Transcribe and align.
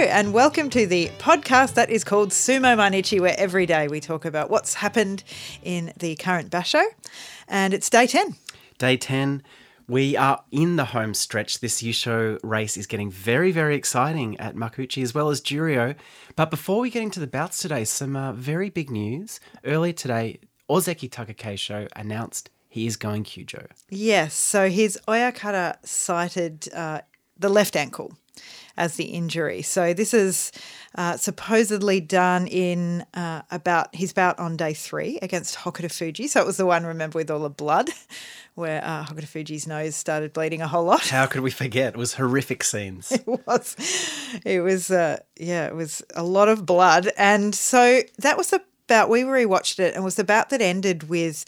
And 0.00 0.32
welcome 0.32 0.70
to 0.70 0.86
the 0.86 1.08
podcast 1.18 1.74
that 1.74 1.90
is 1.90 2.04
called 2.04 2.30
Sumo 2.30 2.76
Mainichi, 2.76 3.20
where 3.20 3.34
every 3.36 3.66
day 3.66 3.88
we 3.88 3.98
talk 3.98 4.24
about 4.24 4.48
what's 4.48 4.74
happened 4.74 5.24
in 5.64 5.92
the 5.98 6.14
current 6.14 6.52
basho. 6.52 6.84
And 7.48 7.74
it's 7.74 7.90
day 7.90 8.06
10. 8.06 8.36
Day 8.78 8.96
10. 8.96 9.42
We 9.88 10.16
are 10.16 10.44
in 10.52 10.76
the 10.76 10.84
home 10.84 11.14
stretch. 11.14 11.58
This 11.58 11.82
Yusho 11.82 12.38
race 12.44 12.76
is 12.76 12.86
getting 12.86 13.10
very, 13.10 13.50
very 13.50 13.74
exciting 13.74 14.38
at 14.38 14.54
Makuchi 14.54 15.02
as 15.02 15.14
well 15.14 15.30
as 15.30 15.40
Juryo. 15.40 15.96
But 16.36 16.50
before 16.50 16.78
we 16.78 16.90
get 16.90 17.02
into 17.02 17.18
the 17.18 17.26
bouts 17.26 17.58
today, 17.58 17.84
some 17.84 18.14
uh, 18.14 18.32
very 18.32 18.70
big 18.70 18.90
news. 18.90 19.40
Earlier 19.64 19.94
today, 19.94 20.38
Ozeki 20.70 21.10
Takakeisho 21.10 21.88
announced 21.96 22.50
he 22.68 22.86
is 22.86 22.96
going 22.96 23.24
Kyujo. 23.24 23.66
Yes, 23.90 24.32
so 24.34 24.70
his 24.70 24.96
Oyakata 25.08 25.84
cited 25.84 26.72
uh, 26.72 27.00
the 27.36 27.48
left 27.48 27.74
ankle 27.74 28.12
as 28.78 28.94
the 28.96 29.04
injury. 29.04 29.60
So 29.60 29.92
this 29.92 30.14
is 30.14 30.52
uh, 30.94 31.16
supposedly 31.16 32.00
done 32.00 32.46
in 32.46 33.04
uh, 33.12 33.42
about 33.50 33.94
his 33.94 34.12
bout 34.14 34.38
on 34.38 34.56
day 34.56 34.72
three 34.72 35.18
against 35.20 35.56
Hokuto 35.58 35.90
Fuji. 35.92 36.28
So 36.28 36.40
it 36.40 36.46
was 36.46 36.56
the 36.56 36.64
one, 36.64 36.86
remember, 36.86 37.18
with 37.18 37.30
all 37.30 37.40
the 37.40 37.50
blood, 37.50 37.90
where 38.54 38.82
uh, 38.82 39.04
Hokuto 39.04 39.26
Fuji's 39.26 39.66
nose 39.66 39.96
started 39.96 40.32
bleeding 40.32 40.62
a 40.62 40.68
whole 40.68 40.84
lot. 40.84 41.06
How 41.08 41.26
could 41.26 41.42
we 41.42 41.50
forget? 41.50 41.94
It 41.94 41.98
was 41.98 42.14
horrific 42.14 42.64
scenes. 42.64 43.12
it 43.12 43.26
was, 43.46 43.76
it 44.46 44.60
was, 44.60 44.90
uh, 44.90 45.18
yeah, 45.38 45.66
it 45.66 45.74
was 45.74 46.02
a 46.14 46.22
lot 46.22 46.48
of 46.48 46.64
blood, 46.64 47.10
and 47.18 47.54
so 47.54 48.00
that 48.18 48.36
was 48.38 48.50
the 48.50 48.62
bout 48.86 49.10
we 49.10 49.22
rewatched 49.22 49.78
it, 49.80 49.94
and 49.94 50.04
was 50.04 50.14
the 50.14 50.24
bout 50.24 50.48
that 50.50 50.62
ended 50.62 51.08
with 51.08 51.44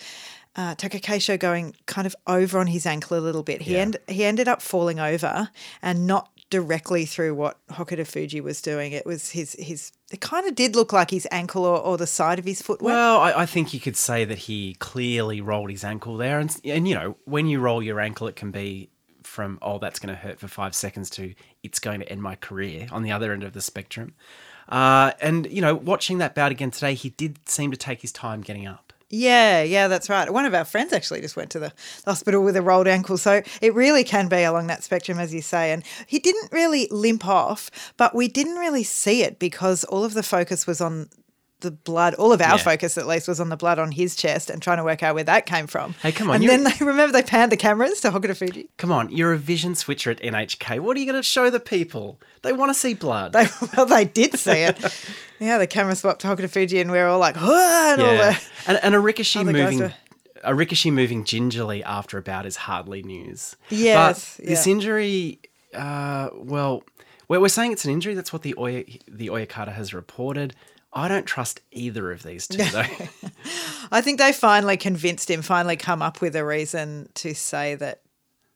uh, 0.56 0.75
Takakeisho 0.75 1.39
going 1.39 1.75
kind 1.87 2.06
of 2.06 2.17
over 2.27 2.59
on 2.59 2.67
his 2.67 2.84
ankle 2.84 3.17
a 3.17 3.20
little 3.20 3.42
bit. 3.44 3.62
He 3.62 3.75
Yeah. 3.75 3.81
end, 3.83 3.97
he 4.09 4.25
ended 4.25 4.48
up 4.48 4.61
falling 4.61 4.98
over 4.98 5.48
and 5.81 6.06
not 6.09 6.28
directly 6.51 7.06
through 7.06 7.34
what 7.34 7.59
Hokuto 7.69 8.06
Fuji 8.06 8.41
was 8.41 8.61
doing. 8.61 8.93
It 8.93 9.06
was 9.06 9.31
his 9.31 9.55
his. 9.59 9.93
It 10.11 10.20
kind 10.20 10.47
of 10.47 10.55
did 10.55 10.75
look 10.75 10.93
like 10.93 11.11
his 11.11 11.27
ankle 11.31 11.65
or, 11.65 11.79
or 11.79 11.97
the 11.97 12.06
side 12.06 12.39
of 12.41 12.45
his 12.45 12.61
foot. 12.61 12.83
Well, 12.83 13.20
I, 13.20 13.43
I 13.43 13.47
think 13.47 13.73
you 13.73 13.79
could 13.79 13.97
say 13.97 14.25
that 14.25 14.39
he 14.39 14.75
clearly 14.81 15.41
rolled 15.41 15.71
his 15.71 15.84
ankle 15.84 16.17
there. 16.17 16.41
And, 16.41 16.55
and, 16.65 16.89
you 16.89 16.97
know, 16.97 17.17
when 17.25 17.47
you 17.47 17.61
roll 17.61 17.81
your 17.81 18.01
ankle, 18.01 18.27
it 18.27 18.34
can 18.34 18.51
be 18.51 18.91
from, 19.23 19.61
oh, 19.62 19.78
that's 19.78 20.01
going 20.01 20.12
to 20.12 20.21
hurt 20.21 20.41
for 20.41 20.48
five 20.48 20.75
seconds 20.75 21.09
to, 21.11 21.33
it's 21.62 21.78
going 21.78 22.01
to 22.01 22.09
end 22.11 22.21
my 22.21 22.34
career 22.34 22.89
on 22.91 23.05
the 23.05 23.12
other 23.12 23.33
end 23.33 23.45
of 23.45 23.53
the 23.53 23.61
spectrum. 23.61 24.15
Uh, 24.69 25.12
and, 25.21 25.47
you 25.51 25.61
know, 25.61 25.77
watching 25.77 26.19
that 26.19 26.34
bout 26.34 26.51
again 26.51 26.73
today, 26.73 26.95
he 26.95 27.11
did 27.11 27.48
seem 27.48 27.71
to 27.71 27.77
take 27.77 28.03
his 28.03 28.11
time 28.11 28.41
getting 28.41 28.67
up. 28.67 28.89
Yeah, 29.12 29.62
yeah, 29.62 29.89
that's 29.89 30.08
right. 30.08 30.33
One 30.33 30.44
of 30.44 30.55
our 30.55 30.64
friends 30.64 30.92
actually 30.92 31.20
just 31.20 31.34
went 31.34 31.50
to 31.50 31.58
the 31.58 31.72
hospital 32.05 32.44
with 32.44 32.55
a 32.56 32.62
rolled 32.62 32.86
ankle. 32.86 33.19
So 33.19 33.42
it 33.61 33.75
really 33.75 34.05
can 34.05 34.28
be 34.28 34.44
along 34.44 34.69
that 34.69 34.84
spectrum, 34.84 35.19
as 35.19 35.34
you 35.34 35.42
say. 35.42 35.72
And 35.72 35.83
he 36.06 36.20
didn't 36.20 36.53
really 36.53 36.86
limp 36.92 37.27
off, 37.27 37.70
but 37.97 38.14
we 38.14 38.28
didn't 38.28 38.55
really 38.55 38.84
see 38.84 39.22
it 39.22 39.41
because 39.41 39.83
all 39.84 40.05
of 40.05 40.14
the 40.14 40.22
focus 40.22 40.64
was 40.64 40.81
on 40.81 41.08
the 41.61 41.70
blood. 41.70 42.14
All 42.14 42.33
of 42.33 42.41
our 42.41 42.56
Yeah. 42.56 42.62
focus, 42.62 42.97
at 42.98 43.06
least, 43.06 43.28
was 43.28 43.41
on 43.41 43.48
the 43.48 43.56
blood 43.56 43.78
on 43.78 43.92
his 43.92 44.16
chest 44.16 44.50
and 44.50 44.61
trying 44.62 44.78
to 44.78 44.84
work 44.84 45.03
out 45.03 45.14
where 45.14 45.25
that 45.25 45.47
came 45.47 45.66
from. 45.66 45.94
Hey, 46.03 46.12
come 46.12 46.30
on, 46.30 46.36
And 46.36 46.48
then 46.48 46.64
they 46.78 46.84
remember 46.84 47.12
they 47.12 47.22
panned 47.22 47.53
the 47.53 47.56
cameras 47.56 48.00
to 48.00 48.11
Hokuto 48.11 48.36
Fuji. 48.36 48.69
Come 48.77 48.92
on, 48.92 49.11
you're 49.11 49.33
a 49.33 49.39
vision 49.39 49.75
switcher 49.75 50.11
at 50.11 50.20
NHK. 50.20 50.81
What 50.81 50.97
are 50.97 51.00
you 51.00 51.06
going 51.06 51.19
to 51.19 51.22
show 51.22 51.50
the 51.50 51.61
people? 51.61 52.20
They 52.42 52.53
want 52.53 52.70
to 52.70 52.75
see 52.75 52.94
blood. 52.94 53.33
They, 53.33 53.47
well, 53.77 53.86
they 53.86 54.05
did 54.05 54.38
see 54.38 54.50
it. 54.62 54.78
yeah, 55.41 55.58
the 55.58 55.66
camera 55.66 55.94
swapped 55.94 56.20
to 56.22 56.28
Hokuto 56.28 56.48
Fuji 56.50 56.81
and 56.81 56.91
we 56.91 56.98
are 56.98 57.08
all 57.08 57.19
like, 57.19 57.36
"Huh," 57.36 57.92
and 57.92 58.03
all 58.03 58.14
yeah. 58.14 58.31
the. 58.33 58.41
And, 58.66 58.81
and 58.83 58.94
a 58.94 58.98
Other 58.98 59.53
moving. 59.53 59.78
were- 59.81 59.94
A 60.44 60.53
Rikishi 60.53 60.92
moving 60.92 61.25
gingerly 61.25 61.84
after 61.84 62.16
a 62.19 62.22
bout 62.22 62.47
is 62.47 62.56
hardly 62.56 63.03
news. 63.03 63.56
Yes, 63.69 64.37
but 64.38 64.47
this 64.47 64.66
yeah. 64.66 64.72
injury, 64.72 65.38
uh, 65.75 66.31
well, 66.34 66.82
we're, 67.28 67.41
we're 67.41 67.48
saying 67.48 67.72
it's 67.72 67.84
an 67.84 67.91
injury. 67.92 68.15
That's 68.15 68.32
what 68.32 68.42
the 68.42 68.54
Oya, 68.59 68.84
the 69.06 69.28
Oyakata 69.28 69.72
has 69.72 69.92
reported. 69.94 70.54
I 70.93 71.09
don't 71.09 71.27
trust 71.27 71.61
either 71.71 72.11
of 72.11 72.23
these 72.23 72.49
two, 72.49 72.65
though. 72.65 72.83
I 73.93 74.01
think 74.01 74.19
they 74.19 74.33
finally 74.33 74.77
convinced 74.77 75.31
him, 75.31 75.43
finally 75.43 75.77
come 75.77 76.03
up 76.03 76.21
with 76.21 76.34
a 76.34 76.45
reason 76.45 77.09
to 77.15 77.34
say 77.34 77.75
that 77.77 78.03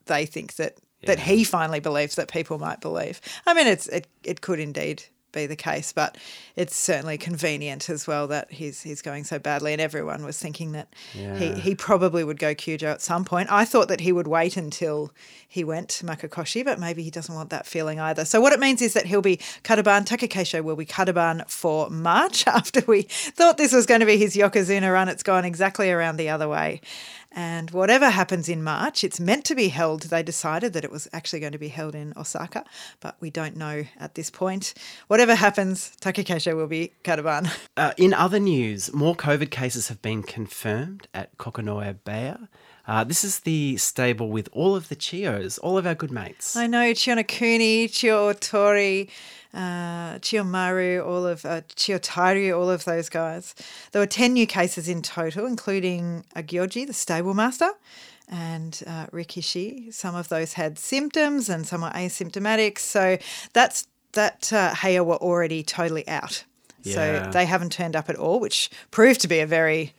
they 0.06 0.26
think 0.26 0.56
that 0.56 0.78
that 1.06 1.18
he 1.20 1.44
finally 1.44 1.80
believes 1.80 2.14
that 2.16 2.28
people 2.28 2.58
might 2.58 2.80
believe. 2.80 3.20
I 3.46 3.52
mean, 3.54 3.66
it's 3.66 3.86
it, 3.88 4.06
it 4.22 4.40
could 4.40 4.58
indeed 4.58 5.04
be 5.34 5.46
the 5.46 5.56
case, 5.56 5.92
but 5.92 6.16
it's 6.56 6.74
certainly 6.76 7.18
convenient 7.18 7.90
as 7.90 8.06
well 8.06 8.26
that 8.28 8.50
he's 8.52 8.82
he's 8.82 9.02
going 9.02 9.24
so 9.24 9.38
badly, 9.38 9.72
and 9.72 9.80
everyone 9.82 10.24
was 10.24 10.38
thinking 10.38 10.72
that 10.72 10.88
he 11.12 11.22
Yeah. 11.22 11.54
he 11.56 11.74
probably 11.74 12.24
would 12.24 12.38
go 12.38 12.54
Kyujo 12.54 12.84
at 12.84 13.02
some 13.02 13.24
point. 13.24 13.50
I 13.52 13.64
thought 13.64 13.88
that 13.88 14.00
he 14.00 14.12
would 14.12 14.26
wait 14.26 14.56
until 14.56 15.12
he 15.46 15.64
went 15.64 15.88
to 15.90 16.06
Makekoshi, 16.06 16.64
but 16.64 16.80
maybe 16.80 17.02
he 17.02 17.10
doesn't 17.10 17.34
want 17.34 17.50
that 17.50 17.66
feeling 17.66 18.00
either. 18.00 18.24
So 18.24 18.40
what 18.40 18.52
it 18.52 18.60
means 18.60 18.80
is 18.82 18.94
that 18.94 19.06
he'll 19.06 19.22
be 19.22 19.36
Kadoban. 19.62 20.04
Takakeisho 20.06 20.62
will 20.62 20.76
be 20.76 20.86
Kadoban 20.86 21.48
for 21.50 21.90
March 21.90 22.46
after 22.48 22.80
we 22.86 23.02
thought 23.02 23.58
this 23.58 23.72
was 23.72 23.86
going 23.86 24.00
to 24.00 24.06
be 24.06 24.16
his 24.16 24.34
Yokozuna 24.36 24.92
run. 24.92 25.08
It's 25.08 25.22
gone 25.22 25.44
exactly 25.44 25.90
around 25.90 26.16
the 26.16 26.28
other 26.30 26.48
way. 26.48 26.80
And 27.36 27.72
whatever 27.72 28.10
happens 28.10 28.48
in 28.48 28.62
March, 28.62 29.02
it's 29.02 29.18
meant 29.18 29.44
to 29.46 29.56
be 29.56 29.68
held. 29.68 30.04
They 30.04 30.22
decided 30.22 30.72
that 30.72 30.84
it 30.84 30.90
was 30.90 31.08
actually 31.12 31.40
going 31.40 31.52
to 31.52 31.58
be 31.58 31.68
held 31.68 31.96
in 31.96 32.14
Osaka, 32.16 32.64
but 33.00 33.16
we 33.18 33.28
don't 33.28 33.56
know 33.56 33.84
at 33.98 34.14
this 34.14 34.30
point. 34.30 34.72
Whatever 35.08 35.34
happens, 35.34 35.92
Takakeisho 36.00 36.54
will 36.54 36.68
be 36.68 36.92
Kadoban. 37.02 37.50
Uh, 37.76 37.92
in 37.96 38.14
other 38.14 38.38
news, 38.38 38.92
more 38.92 39.16
COVID 39.16 39.50
cases 39.50 39.88
have 39.88 40.00
been 40.00 40.22
confirmed 40.22 41.08
at 41.12 41.36
Kokonoe 41.38 41.96
Beya. 42.04 42.46
Uh, 42.86 43.02
this 43.02 43.24
is 43.24 43.40
the 43.40 43.76
stable 43.78 44.28
with 44.28 44.48
all 44.52 44.76
of 44.76 44.88
the 44.88 44.94
Chios, 44.94 45.58
all 45.58 45.76
of 45.76 45.86
our 45.86 45.94
good 45.94 46.12
mates. 46.12 46.54
I 46.54 46.68
know 46.68 46.92
Chiyonokuni, 46.92 47.90
Chio 47.92 48.32
Otori, 48.32 49.08
uh, 49.54 50.18
Chiyomaru, 50.18 51.06
all 51.06 51.26
of 51.26 51.44
uh, 51.44 51.62
Chiyotaru, 51.76 52.58
all 52.58 52.70
of 52.70 52.84
those 52.84 53.08
guys. 53.08 53.54
There 53.92 54.00
were 54.00 54.06
10 54.06 54.32
new 54.32 54.46
cases 54.46 54.88
in 54.88 55.02
total, 55.02 55.46
including 55.46 56.24
Agyoji, 56.34 56.86
the 56.86 56.92
stable 56.92 57.34
master, 57.34 57.70
and 58.28 58.82
uh, 58.86 59.06
Rikishi. 59.06 59.92
Some 59.92 60.14
of 60.14 60.28
those 60.28 60.54
had 60.54 60.78
symptoms 60.78 61.48
and 61.48 61.66
some 61.66 61.82
were 61.82 61.90
asymptomatic. 61.90 62.78
So 62.78 63.18
that's 63.52 63.86
that 64.12 64.52
uh, 64.52 64.72
Heya 64.72 65.04
were 65.04 65.16
already 65.16 65.62
totally 65.62 66.06
out. 66.08 66.44
Yeah. 66.82 66.94
So 66.94 67.30
they 67.30 67.46
haven't 67.46 67.72
turned 67.72 67.96
up 67.96 68.08
at 68.08 68.16
all, 68.16 68.40
which 68.40 68.70
proved 68.90 69.20
to 69.22 69.28
be 69.28 69.40
a 69.40 69.46
very 69.46 69.94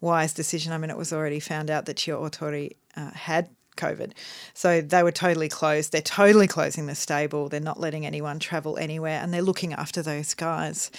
wise 0.00 0.32
decision. 0.32 0.72
I 0.72 0.78
mean, 0.78 0.90
it 0.90 0.96
was 0.96 1.12
already 1.12 1.40
found 1.40 1.70
out 1.70 1.86
that 1.86 1.96
Chiyootori 1.96 2.76
uh, 2.96 3.10
had 3.10 3.48
COVID. 3.76 4.12
So 4.54 4.80
they 4.80 5.02
were 5.02 5.12
totally 5.12 5.48
closed. 5.48 5.92
They're 5.92 6.02
totally 6.02 6.46
closing 6.46 6.86
the 6.86 6.94
stable. 6.94 7.48
They're 7.48 7.60
not 7.60 7.78
letting 7.80 8.04
anyone 8.06 8.38
travel 8.38 8.76
anywhere 8.78 9.20
and 9.20 9.32
they're 9.32 9.42
looking 9.42 9.72
after 9.72 10.02
those 10.02 10.34
guys. 10.34 10.90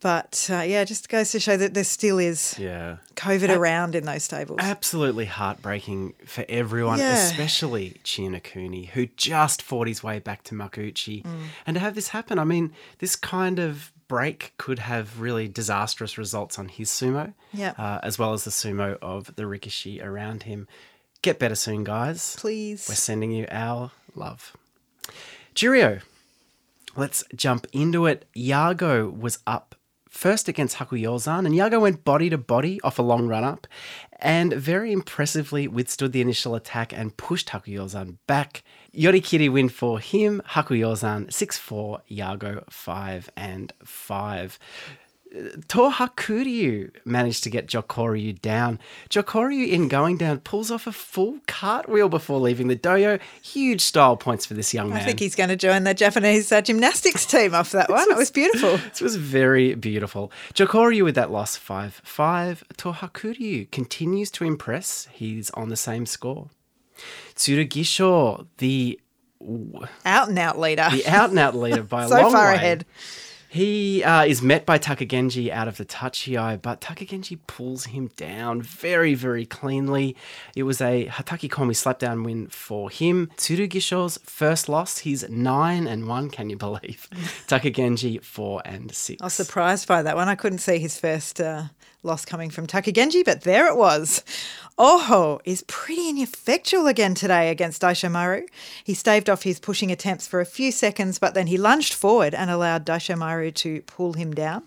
But 0.00 0.48
uh, 0.52 0.56
yeah, 0.62 0.82
it 0.82 0.86
just 0.86 1.08
goes 1.08 1.30
to 1.32 1.40
show 1.40 1.56
that 1.56 1.74
there 1.74 1.84
still 1.84 2.18
is 2.18 2.56
yeah. 2.58 2.96
COVID 3.16 3.54
around 3.56 3.94
in 3.94 4.04
those 4.04 4.24
stables. 4.24 4.58
Absolutely 4.60 5.24
heartbreaking 5.24 6.14
for 6.26 6.44
everyone, 6.48 6.98
Yeah. 6.98 7.14
especially 7.14 8.00
Chiyonokuni, 8.04 8.88
who 8.88 9.06
just 9.16 9.62
fought 9.62 9.88
his 9.88 10.02
way 10.02 10.18
back 10.18 10.42
to 10.44 10.54
Makuchi. 10.54 11.22
Mm. 11.22 11.46
And 11.66 11.74
to 11.76 11.80
have 11.80 11.94
this 11.94 12.08
happen, 12.08 12.38
I 12.38 12.44
mean, 12.44 12.72
this 12.98 13.16
kind 13.16 13.58
of 13.58 13.92
break 14.06 14.52
could 14.58 14.80
have 14.80 15.18
really 15.20 15.48
disastrous 15.48 16.18
results 16.18 16.58
on 16.58 16.68
his 16.68 16.90
sumo, 16.90 17.32
Yeah. 17.52 17.72
uh, 17.78 18.00
as 18.02 18.18
well 18.18 18.34
as 18.34 18.44
the 18.44 18.50
sumo 18.50 18.98
of 19.00 19.34
the 19.36 19.44
Rikishi 19.44 20.04
around 20.04 20.42
him. 20.42 20.68
Get 21.24 21.38
better 21.38 21.54
soon, 21.54 21.84
guys. 21.84 22.36
Please. 22.38 22.86
We're 22.86 22.96
sending 22.96 23.32
you 23.32 23.46
our 23.50 23.92
love. 24.14 24.54
Juryo, 25.54 26.02
let's 26.96 27.24
jump 27.34 27.66
into 27.72 28.04
it. 28.04 28.26
Yago 28.36 29.10
was 29.10 29.38
up 29.46 29.74
first 30.10 30.48
against 30.50 30.76
Haku 30.76 31.00
Hakuyozan, 31.00 31.46
and 31.46 31.54
Yago 31.54 31.80
went 31.80 32.04
body 32.04 32.28
to 32.28 32.36
body 32.36 32.78
off 32.82 32.98
a 32.98 33.02
long 33.02 33.26
run 33.26 33.42
up 33.42 33.66
and 34.20 34.52
very 34.52 34.92
impressively 34.92 35.66
withstood 35.66 36.12
the 36.12 36.20
initial 36.20 36.54
attack 36.54 36.92
and 36.92 37.16
pushed 37.16 37.48
Haku 37.48 37.78
Hakuyozan 37.78 38.18
back. 38.26 38.62
Yorikiri 38.94 39.50
win 39.50 39.70
for 39.70 40.00
him, 40.00 40.42
Haku 40.48 40.78
Hakuyozan 40.78 41.32
6 41.32 41.56
4, 41.56 42.02
Yago 42.10 42.70
5 42.70 43.30
and 43.34 43.72
5. 43.82 44.58
Tohakuryu 45.68 46.90
managed 47.04 47.42
to 47.44 47.50
get 47.50 47.66
Jokoryu 47.66 48.40
down. 48.40 48.78
Jokoryu, 49.10 49.68
in 49.68 49.88
going 49.88 50.16
down, 50.16 50.38
pulls 50.40 50.70
off 50.70 50.86
a 50.86 50.92
full 50.92 51.38
cartwheel 51.46 52.08
before 52.08 52.38
leaving 52.38 52.68
the 52.68 52.76
dohyo. 52.76 53.20
Huge 53.42 53.80
style 53.80 54.16
points 54.16 54.46
for 54.46 54.54
this 54.54 54.72
young 54.72 54.90
man. 54.90 54.98
I 54.98 55.04
think 55.04 55.18
he's 55.18 55.34
going 55.34 55.48
to 55.48 55.56
join 55.56 55.84
the 55.84 55.94
Japanese 55.94 56.52
uh, 56.52 56.60
gymnastics 56.60 57.26
team 57.26 57.54
off 57.54 57.72
that 57.72 57.90
one. 57.90 58.10
It 58.10 58.16
was 58.16 58.30
beautiful. 58.30 58.78
It 58.94 59.02
was 59.02 59.16
very 59.16 59.74
beautiful. 59.74 60.30
Jokoryu 60.54 61.02
with 61.04 61.16
that 61.16 61.30
loss 61.30 61.56
5 61.56 62.00
5. 62.04 62.64
Tohakuryu 62.76 63.70
continues 63.70 64.30
to 64.32 64.44
impress. 64.44 65.08
He's 65.12 65.50
on 65.50 65.68
the 65.68 65.76
same 65.76 66.06
score. 66.06 66.48
Tsurugisho, 67.34 68.46
the 68.58 69.00
Out 70.06 70.28
and 70.28 70.38
out 70.38 70.58
leader. 70.58 70.88
the 70.90 71.06
out 71.06 71.30
and 71.30 71.38
out 71.38 71.54
leader 71.56 71.82
by 71.82 72.04
a 72.06 72.08
so 72.08 72.20
long 72.22 72.32
far 72.32 72.48
way. 72.50 72.54
ahead. 72.54 72.86
He 73.54 74.02
uh, 74.02 74.24
is 74.24 74.42
met 74.42 74.66
by 74.66 74.80
Takagenji 74.80 75.48
out 75.48 75.68
of 75.68 75.76
the 75.76 75.84
Tachiai, 75.84 76.60
but 76.60 76.80
Takagenji 76.80 77.38
pulls 77.46 77.84
him 77.84 78.10
down 78.16 78.60
very, 78.60 79.14
very 79.14 79.46
cleanly. 79.46 80.16
It 80.56 80.64
was 80.64 80.80
a 80.80 81.06
Hataki 81.06 81.48
Komi 81.48 81.70
slapdown 81.70 82.24
win 82.24 82.48
for 82.48 82.90
him. 82.90 83.30
Tsurugisho's 83.36 84.18
first 84.24 84.68
loss. 84.68 84.98
He's 84.98 85.28
9 85.28 85.86
and 85.86 86.08
1, 86.08 86.30
can 86.30 86.50
you 86.50 86.56
believe? 86.56 87.06
Takagenji 87.46 88.24
4 88.24 88.62
and 88.64 88.92
6. 88.92 89.22
I 89.22 89.24
was 89.24 89.34
surprised 89.34 89.86
by 89.86 90.02
that 90.02 90.16
one. 90.16 90.28
I 90.28 90.34
couldn't 90.34 90.58
see 90.58 90.80
his 90.80 90.98
first 90.98 91.40
uh, 91.40 91.66
loss 92.04 92.24
coming 92.24 92.50
from 92.50 92.66
Takagenji, 92.66 93.24
but 93.24 93.42
there 93.42 93.66
it 93.66 93.76
was. 93.76 94.22
Oho 94.78 95.40
is 95.44 95.64
pretty 95.68 96.08
ineffectual 96.08 96.86
again 96.86 97.14
today 97.14 97.50
against 97.50 97.82
Daishomaru. 97.82 98.46
He 98.82 98.92
staved 98.92 99.30
off 99.30 99.44
his 99.44 99.60
pushing 99.60 99.92
attempts 99.92 100.26
for 100.26 100.40
a 100.40 100.46
few 100.46 100.72
seconds, 100.72 101.18
but 101.18 101.34
then 101.34 101.46
he 101.46 101.56
lunged 101.56 101.94
forward 101.94 102.34
and 102.34 102.50
allowed 102.50 102.84
Daishomaru 102.84 103.54
to 103.54 103.82
pull 103.82 104.14
him 104.14 104.32
down. 104.32 104.64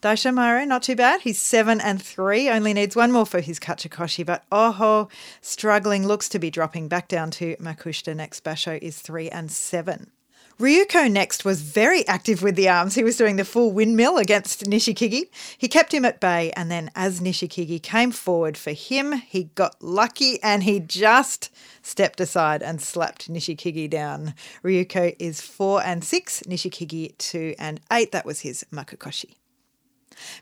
Daishomaru, 0.00 0.66
not 0.66 0.82
too 0.82 0.96
bad. 0.96 1.20
He's 1.20 1.40
seven 1.40 1.80
and 1.80 2.02
three, 2.02 2.48
only 2.48 2.74
needs 2.74 2.96
one 2.96 3.12
more 3.12 3.26
for 3.26 3.40
his 3.40 3.60
Kachikoshi, 3.60 4.26
but 4.26 4.44
Oho, 4.50 5.08
struggling, 5.40 6.06
looks 6.06 6.28
to 6.30 6.38
be 6.38 6.50
dropping 6.50 6.88
back 6.88 7.06
down 7.06 7.30
to 7.32 7.54
Makushita. 7.56 8.16
Next 8.16 8.42
Basho 8.42 8.82
is 8.82 8.98
three 8.98 9.30
and 9.30 9.50
seven. 9.50 10.10
Ryuko 10.62 11.10
next 11.10 11.44
was 11.44 11.60
very 11.60 12.06
active 12.06 12.40
with 12.40 12.54
the 12.54 12.68
arms. 12.68 12.94
He 12.94 13.02
was 13.02 13.16
doing 13.16 13.34
the 13.34 13.44
full 13.44 13.72
windmill 13.72 14.16
against 14.16 14.62
Nishikigi. 14.62 15.24
He 15.58 15.66
kept 15.66 15.92
him 15.92 16.04
at 16.04 16.20
bay, 16.20 16.52
and 16.52 16.70
then 16.70 16.88
as 16.94 17.20
Nishikigi 17.20 17.82
came 17.82 18.12
forward 18.12 18.56
for 18.56 18.70
him, 18.70 19.10
he 19.10 19.50
got 19.56 19.82
lucky 19.82 20.40
and 20.40 20.62
he 20.62 20.78
just 20.78 21.50
stepped 21.82 22.20
aside 22.20 22.62
and 22.62 22.80
slapped 22.80 23.28
Nishikigi 23.28 23.90
down. 23.90 24.34
Ryuko 24.62 25.16
is 25.18 25.40
four 25.40 25.82
and 25.82 26.04
six, 26.04 26.44
Nishikigi 26.46 27.18
two 27.18 27.56
and 27.58 27.80
eight. 27.90 28.12
That 28.12 28.24
was 28.24 28.42
his 28.42 28.64
Makekoshi. 28.72 29.41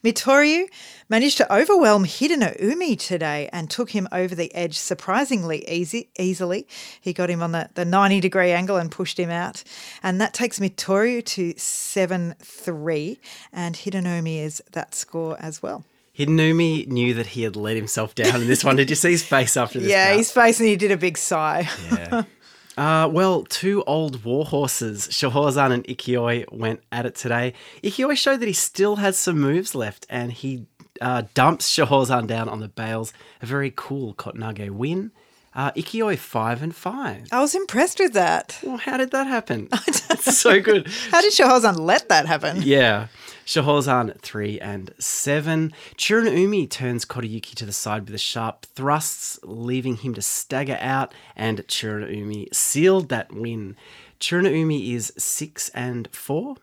Mitoryu 0.05 0.67
managed 1.09 1.37
to 1.39 1.53
overwhelm 1.53 2.05
Hideno 2.05 2.61
Umi 2.61 2.97
today 2.97 3.49
and 3.53 3.69
took 3.69 3.91
him 3.91 4.09
over 4.13 4.35
the 4.35 4.55
edge 4.55 4.79
surprisingly 4.79 5.69
easy, 5.69 6.11
easily. 6.19 6.67
He 7.01 7.13
got 7.13 7.31
him 7.31 7.43
on 7.43 7.53
the, 7.53 7.71
the 7.75 7.85
90 7.85 8.21
degree 8.21 8.53
angle 8.53 8.77
and 8.77 8.91
pushed 8.91 9.19
him 9.19 9.31
out. 9.31 9.63
And 10.03 10.21
that 10.21 10.35
takes 10.35 10.59
Mitoryu 10.59 11.25
to 11.25 11.55
7 11.57 12.35
3. 12.39 13.21
And 13.53 13.75
Hideno 13.75 14.17
Umi 14.17 14.39
is 14.39 14.63
that 14.73 14.95
score 14.95 15.37
as 15.41 15.63
well. 15.63 15.85
Hidenoumi 16.19 16.87
knew 16.89 17.15
that 17.15 17.29
he 17.29 17.43
had 17.43 17.57
let 17.57 17.77
himself 17.77 18.15
down 18.15 18.43
in 18.43 18.47
this 18.47 18.63
one. 18.63 18.77
Did 18.77 18.91
you 18.91 18.97
see 18.97 19.13
his 19.13 19.23
face 19.23 19.57
after 19.57 19.79
this? 19.79 19.89
Yeah, 19.91 20.11
bout? 20.11 20.19
his 20.19 20.31
face 20.31 20.61
and 20.61 20.69
he 20.69 20.77
did 20.77 20.91
a 20.91 20.97
big 20.97 21.17
sigh. 21.17 21.69
Yeah. 21.93 22.25
Uh, 22.81 23.07
well, 23.07 23.43
two 23.45 23.85
old 23.85 24.25
war 24.25 24.47
horses, 24.47 25.07
Shohozan 25.09 25.71
and 25.71 25.85
Ikioi, 25.85 26.51
went 26.51 26.81
at 26.91 27.05
it 27.05 27.15
today. 27.15 27.53
Ikioi 27.85 28.17
showed 28.17 28.41
that 28.41 28.47
he 28.47 28.55
still 28.55 28.97
has 28.97 29.19
some 29.19 29.39
moves 29.39 29.75
left 29.75 30.07
and 30.09 30.33
he 30.33 30.65
uh, 31.03 31.25
dumps 31.35 31.71
Shohozan 31.71 32.27
down 32.27 32.49
on 32.49 32.61
the 32.61 32.69
bales. 32.69 33.13
A 33.43 33.47
very 33.47 33.71
cool 33.77 34.15
Kotenage 34.15 34.71
win. 34.71 35.13
Uh, 35.53 35.73
Ikioi 35.73 36.17
5 36.17 36.63
and 36.63 36.75
5. 36.75 37.29
I 37.33 37.41
was 37.41 37.55
impressed 37.55 37.99
with 37.99 38.13
that. 38.13 38.61
Well, 38.63 38.77
how 38.77 38.97
did 38.97 39.11
that 39.11 39.27
happen? 39.27 39.69
It's 40.11 40.39
so 40.39 40.61
good. 40.61 40.87
How 41.11 41.23
did 41.23 41.33
Shohozan 41.33 41.79
let 41.79 42.09
that 42.09 42.27
happen? 42.27 42.61
Yeah. 42.63 43.07
Shohozan 43.47 44.21
3 44.21 44.61
and 44.61 44.93
7. 44.99 45.73
Churanoumi 45.97 46.69
turns 46.69 47.05
Koriyuki 47.05 47.55
to 47.55 47.65
the 47.65 47.73
side 47.73 48.03
with 48.05 48.15
a 48.15 48.19
sharp 48.19 48.67
thrusts, 48.75 49.41
leaving 49.43 49.97
him 49.97 50.15
to 50.15 50.23
stagger 50.23 50.79
out, 50.81 51.15
and 51.37 51.67
Churanoumi 51.67 52.55
sealed 52.55 53.09
that 53.09 53.33
win. 53.33 53.77
Churanoumi 54.21 54.95
is 54.95 55.13
6 55.17 55.71
and 55.71 56.09
4. 56.13 56.57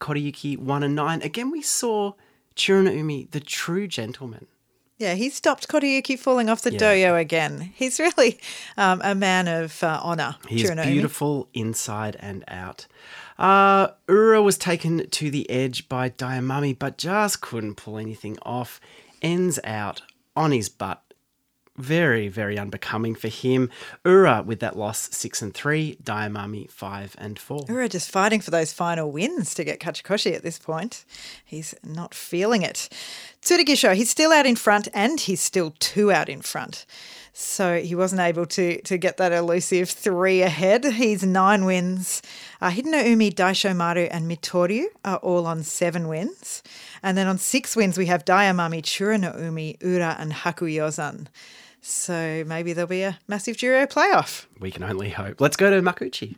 Koriyuki 0.00 0.58
1 0.58 0.82
and 0.82 0.94
9. 0.96 1.22
Again, 1.22 1.50
we 1.50 1.60
saw 1.62 2.14
Churanoumi, 2.56 3.30
the 3.30 3.40
true 3.40 3.86
gentleman. 3.86 4.46
Yeah, 5.02 5.14
he 5.14 5.30
stopped 5.30 5.66
Koriyuki 5.66 6.16
falling 6.16 6.48
off 6.48 6.62
the 6.62 6.72
Yeah. 6.72 6.78
dohyo 6.78 7.20
again. 7.20 7.72
He's 7.74 7.98
really 7.98 8.38
um, 8.76 9.00
a 9.02 9.16
man 9.16 9.48
of 9.48 9.82
uh, 9.82 9.98
honour. 10.00 10.36
He 10.48 10.62
is 10.62 10.70
beautiful 10.70 11.48
inside 11.52 12.16
and 12.20 12.44
out. 12.46 12.86
Uh, 13.36 13.88
Ura 14.08 14.40
was 14.40 14.56
taken 14.56 15.08
to 15.10 15.28
the 15.28 15.50
edge 15.50 15.88
by 15.88 16.08
Daiamami, 16.08 16.78
but 16.78 16.98
just 16.98 17.40
couldn't 17.40 17.74
pull 17.74 17.98
anything 17.98 18.38
off. 18.42 18.80
Ends 19.20 19.58
out 19.64 20.02
on 20.36 20.52
his 20.52 20.68
butt. 20.68 21.01
Very, 21.82 22.28
very 22.28 22.56
unbecoming 22.56 23.16
for 23.16 23.26
him. 23.26 23.68
Ura 24.04 24.44
with 24.46 24.60
that 24.60 24.76
loss, 24.76 25.08
six 25.10 25.42
and 25.42 25.52
three. 25.52 25.96
Daiamami 26.00 26.70
five 26.70 27.16
and 27.18 27.40
four. 27.40 27.64
Ura 27.68 27.88
just 27.88 28.08
fighting 28.08 28.40
for 28.40 28.52
those 28.52 28.72
final 28.72 29.10
wins 29.10 29.52
to 29.54 29.64
get 29.64 29.80
Kachikoshi 29.80 30.32
at 30.32 30.44
this 30.44 30.60
point. 30.60 31.04
He's 31.44 31.74
not 31.82 32.14
feeling 32.14 32.62
it. 32.62 32.88
Tsurugisho, 33.42 33.96
he's 33.96 34.10
still 34.10 34.30
out 34.30 34.46
in 34.46 34.54
front 34.54 34.86
and 34.94 35.18
he's 35.18 35.40
still 35.40 35.74
two 35.80 36.12
out 36.12 36.28
in 36.28 36.40
front. 36.40 36.86
So 37.32 37.80
he 37.80 37.96
wasn't 37.96 38.20
able 38.20 38.46
to 38.46 38.80
to 38.82 38.96
get 38.96 39.16
that 39.16 39.32
elusive 39.32 39.90
three 39.90 40.42
ahead. 40.42 40.84
He's 40.84 41.24
nine 41.24 41.64
wins. 41.64 42.22
Uh, 42.60 42.70
Hideno 42.70 43.04
Umi, 43.08 43.32
Daisho 43.32 43.74
Maru, 43.74 44.02
and 44.02 44.30
Mitoryu 44.30 44.84
are 45.04 45.16
all 45.16 45.46
on 45.48 45.64
seven 45.64 46.06
wins. 46.06 46.62
And 47.02 47.18
then 47.18 47.26
on 47.26 47.38
six 47.38 47.74
wins, 47.74 47.98
we 47.98 48.06
have 48.06 48.24
Daiamami, 48.24 48.82
Churano 48.82 49.36
Umi, 49.42 49.78
Ura, 49.80 50.14
and 50.20 50.32
Hakuyozan. 50.32 51.26
So 51.84 52.44
maybe 52.46 52.72
there'll 52.72 52.88
be 52.88 53.02
a 53.02 53.18
massive 53.26 53.56
Juryo 53.56 53.90
playoff. 53.90 54.46
We 54.60 54.70
can 54.70 54.84
only 54.84 55.10
hope. 55.10 55.40
Let's 55.40 55.56
go 55.56 55.68
to 55.68 55.82
Makuchi. 55.82 56.36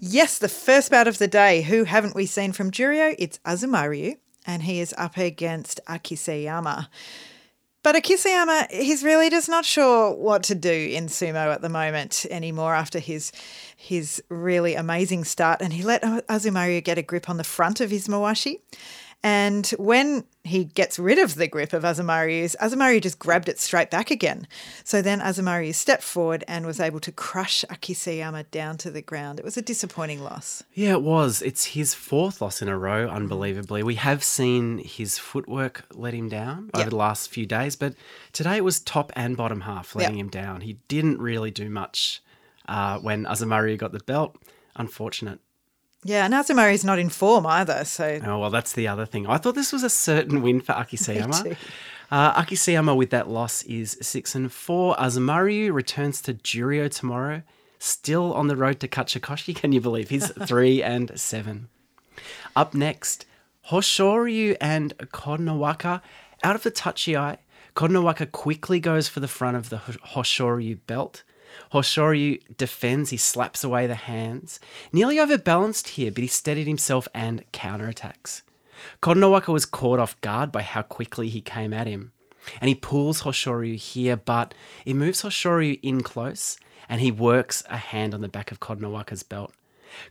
Yes, 0.00 0.38
the 0.38 0.50
first 0.50 0.90
bout 0.90 1.08
of 1.08 1.16
the 1.16 1.26
day. 1.26 1.62
Who 1.62 1.84
haven't 1.84 2.14
we 2.14 2.26
seen 2.26 2.52
from 2.52 2.70
Juryo? 2.70 3.14
It's 3.18 3.38
Azumaryu, 3.38 4.18
and 4.46 4.62
he 4.62 4.80
is 4.80 4.94
up 4.98 5.16
against 5.16 5.80
Akiseyama. 5.88 6.88
But 7.82 7.96
Akiseyama, 7.96 8.70
he's 8.70 9.02
really 9.02 9.30
just 9.30 9.48
not 9.48 9.64
sure 9.64 10.14
what 10.14 10.42
to 10.44 10.54
do 10.54 10.70
in 10.70 11.06
sumo 11.06 11.52
at 11.52 11.62
the 11.62 11.70
moment 11.70 12.26
anymore 12.30 12.74
after 12.74 12.98
his 12.98 13.32
his 13.74 14.22
really 14.28 14.74
amazing 14.74 15.24
start. 15.24 15.62
And 15.62 15.72
he 15.72 15.82
let 15.82 16.02
Azumaryu 16.02 16.84
get 16.84 16.98
a 16.98 17.02
grip 17.02 17.30
on 17.30 17.38
the 17.38 17.44
front 17.44 17.80
of 17.80 17.90
his 17.90 18.08
mawashi. 18.08 18.60
And 19.24 19.68
when 19.78 20.24
he 20.42 20.64
gets 20.64 20.98
rid 20.98 21.18
of 21.20 21.36
the 21.36 21.46
grip 21.46 21.72
of 21.72 21.84
Azumaryu's, 21.84 22.56
Azumaryu 22.60 23.00
just 23.00 23.20
grabbed 23.20 23.48
it 23.48 23.60
straight 23.60 23.88
back 23.88 24.10
again. 24.10 24.48
So 24.82 25.00
then 25.00 25.20
Azumaryu 25.20 25.72
stepped 25.74 26.02
forward 26.02 26.42
and 26.48 26.66
was 26.66 26.80
able 26.80 26.98
to 27.00 27.12
crush 27.12 27.64
Akiseyama 27.70 28.50
down 28.50 28.76
to 28.78 28.90
the 28.90 29.00
ground. 29.02 29.38
It 29.38 29.44
was 29.44 29.56
a 29.56 29.62
disappointing 29.62 30.20
loss. 30.24 30.64
Yeah, 30.74 30.92
it 30.94 31.02
was. 31.02 31.40
It's 31.42 31.66
his 31.66 31.94
fourth 31.94 32.42
loss 32.42 32.60
in 32.60 32.66
a 32.68 32.76
row, 32.76 33.08
unbelievably. 33.08 33.84
We 33.84 33.94
have 33.94 34.24
seen 34.24 34.78
his 34.78 35.18
footwork 35.18 35.84
let 35.94 36.14
him 36.14 36.28
down 36.28 36.70
over 36.74 36.82
Yep. 36.82 36.90
the 36.90 36.96
last 36.96 37.30
few 37.30 37.46
days, 37.46 37.76
but 37.76 37.94
today 38.32 38.56
it 38.56 38.64
was 38.64 38.80
top 38.80 39.12
and 39.14 39.36
bottom 39.36 39.60
half 39.60 39.94
letting 39.94 40.16
Yep. 40.16 40.20
him 40.24 40.30
down. 40.30 40.60
He 40.62 40.78
didn't 40.88 41.20
really 41.20 41.52
do 41.52 41.70
much 41.70 42.20
uh, 42.66 42.98
when 42.98 43.24
Azumaryu 43.26 43.78
got 43.78 43.92
the 43.92 44.00
belt. 44.00 44.36
Unfortunate. 44.74 45.38
Yeah, 46.04 46.24
and 46.24 46.34
is 46.34 46.84
not 46.84 46.98
in 46.98 47.08
form 47.08 47.46
either. 47.46 47.84
So 47.84 48.20
Oh, 48.24 48.38
well, 48.38 48.50
that's 48.50 48.72
the 48.72 48.88
other 48.88 49.06
thing. 49.06 49.26
I 49.26 49.36
thought 49.38 49.54
this 49.54 49.72
was 49.72 49.82
a 49.82 49.90
certain 49.90 50.42
win 50.42 50.60
for 50.60 50.72
Akiseyama. 50.72 51.44
too. 51.44 51.56
Uh, 52.10 52.42
Akiseyama 52.42 52.96
with 52.96 53.10
that 53.10 53.28
loss 53.28 53.62
is 53.62 53.96
six 54.02 54.34
and 54.34 54.52
four. 54.52 54.94
Azumaryu 54.96 55.72
returns 55.72 56.20
to 56.22 56.34
Juryo 56.34 56.90
tomorrow, 56.90 57.42
still 57.78 58.34
on 58.34 58.48
the 58.48 58.56
road 58.56 58.80
to 58.80 58.88
Kachikoshi. 58.88 59.54
Can 59.54 59.72
you 59.72 59.80
believe 59.80 60.10
he's 60.10 60.28
three 60.46 60.82
and 60.82 61.12
seven? 61.18 61.68
Up 62.54 62.74
next, 62.74 63.24
Hoshoryu 63.70 64.56
and 64.60 64.96
Kotonowaka 64.98 66.02
out 66.42 66.56
of 66.56 66.62
the 66.64 66.70
touchy 66.70 67.16
eye. 67.16 67.38
Kotonowaka 67.74 68.30
quickly 68.30 68.80
goes 68.80 69.08
for 69.08 69.20
the 69.20 69.28
front 69.28 69.56
of 69.56 69.70
the 69.70 69.78
Ho- 69.78 70.20
Hoshoryu 70.20 70.78
belt. 70.86 71.22
Hoshoryu 71.72 72.40
defends, 72.56 73.10
he 73.10 73.16
slaps 73.16 73.64
away 73.64 73.86
the 73.86 73.94
hands. 73.94 74.60
Nearly 74.92 75.18
overbalanced 75.18 75.88
here, 75.88 76.10
but 76.10 76.22
he 76.22 76.28
steadied 76.28 76.66
himself 76.66 77.08
and 77.14 77.44
counterattacks. 77.52 78.42
Kotonowaka 79.02 79.52
was 79.52 79.66
caught 79.66 79.98
off 79.98 80.20
guard 80.20 80.52
by 80.52 80.62
how 80.62 80.82
quickly 80.82 81.28
he 81.28 81.40
came 81.40 81.72
at 81.72 81.86
him. 81.86 82.12
And 82.60 82.68
he 82.68 82.74
pulls 82.74 83.22
Hoshoryu 83.22 83.76
here, 83.76 84.16
but 84.16 84.54
it 84.84 84.94
moves 84.94 85.22
Hoshoryu 85.22 85.78
in 85.82 86.02
close, 86.02 86.58
and 86.88 87.00
he 87.00 87.12
works 87.12 87.62
a 87.68 87.76
hand 87.76 88.14
on 88.14 88.20
the 88.20 88.28
back 88.28 88.50
of 88.50 88.60
Kotonowaka's 88.60 89.22
belt. 89.22 89.52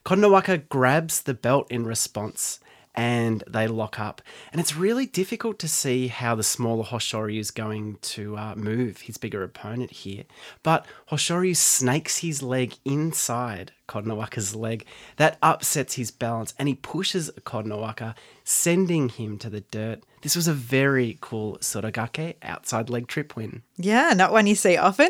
Kotonowaka 0.06 0.70
grabs 0.70 1.24
the 1.24 1.34
belt 1.34 1.70
in 1.70 1.86
response, 1.86 2.60
and 2.96 3.44
they 3.48 3.68
lock 3.68 4.00
up. 4.00 4.22
And 4.52 4.60
it's 4.60 4.76
really 4.76 5.06
difficult 5.06 5.60
to 5.60 5.68
see 5.68 6.08
how 6.08 6.36
the 6.36 6.44
smaller 6.44 6.84
Hoshoryu 6.84 7.40
is 7.40 7.52
going 7.52 7.98
to 8.02 8.38
uh, 8.38 8.56
move 8.56 9.02
his 9.02 9.18
bigger 9.18 9.44
opponent 9.44 9.92
here. 9.92 10.24
But 10.64 10.86
Hoshoryu 11.10 11.56
snakes 11.56 12.20
his 12.20 12.42
leg 12.42 12.76
inside 12.86 13.72
Kotonowaka's 13.92 14.56
leg. 14.56 14.86
That 15.18 15.38
upsets 15.42 15.96
his 15.96 16.12
balance 16.12 16.54
and 16.58 16.68
he 16.68 16.76
pushes 16.76 17.30
Kotonowaka, 17.42 18.16
sending 18.44 19.10
him 19.10 19.38
to 19.40 19.50
the 19.50 19.62
dirt. 19.62 20.04
This 20.22 20.36
was 20.36 20.48
a 20.48 20.54
very 20.54 21.18
cool 21.20 21.58
Sotogake 21.62 22.36
outside 22.44 22.90
leg 22.90 23.08
trip 23.08 23.36
win. 23.36 23.64
Yeah, 23.78 24.14
not 24.16 24.32
one 24.32 24.46
you 24.48 24.56
see 24.56 24.78
often. 24.78 25.10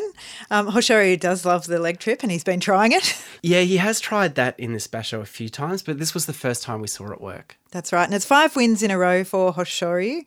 Um, 0.50 0.68
Hoshoryu 0.70 1.20
does 1.20 1.44
love 1.44 1.66
the 1.66 1.78
leg 1.78 1.98
trip 1.98 2.22
and 2.22 2.32
he's 2.32 2.44
been 2.44 2.60
trying 2.60 2.92
it. 2.92 3.16
Yeah, 3.44 3.62
he 3.62 3.78
has 3.78 3.98
tried 3.98 4.36
that 4.36 4.58
in 4.58 4.72
this 4.72 4.86
basho 4.86 5.20
a 5.20 5.26
few 5.26 5.48
times, 5.48 5.82
but 5.82 5.98
this 5.98 6.14
was 6.14 6.26
the 6.26 6.32
first 6.32 6.62
time 6.62 6.80
we 6.80 6.86
saw 6.86 7.10
it 7.10 7.20
work. 7.20 7.58
That's 7.72 7.92
right. 7.92 8.04
And 8.04 8.14
it's 8.14 8.24
five 8.24 8.54
wins 8.54 8.84
in 8.84 8.92
a 8.92 8.98
row 8.98 9.24
for 9.24 9.52
Hoshoryu. 9.52 10.24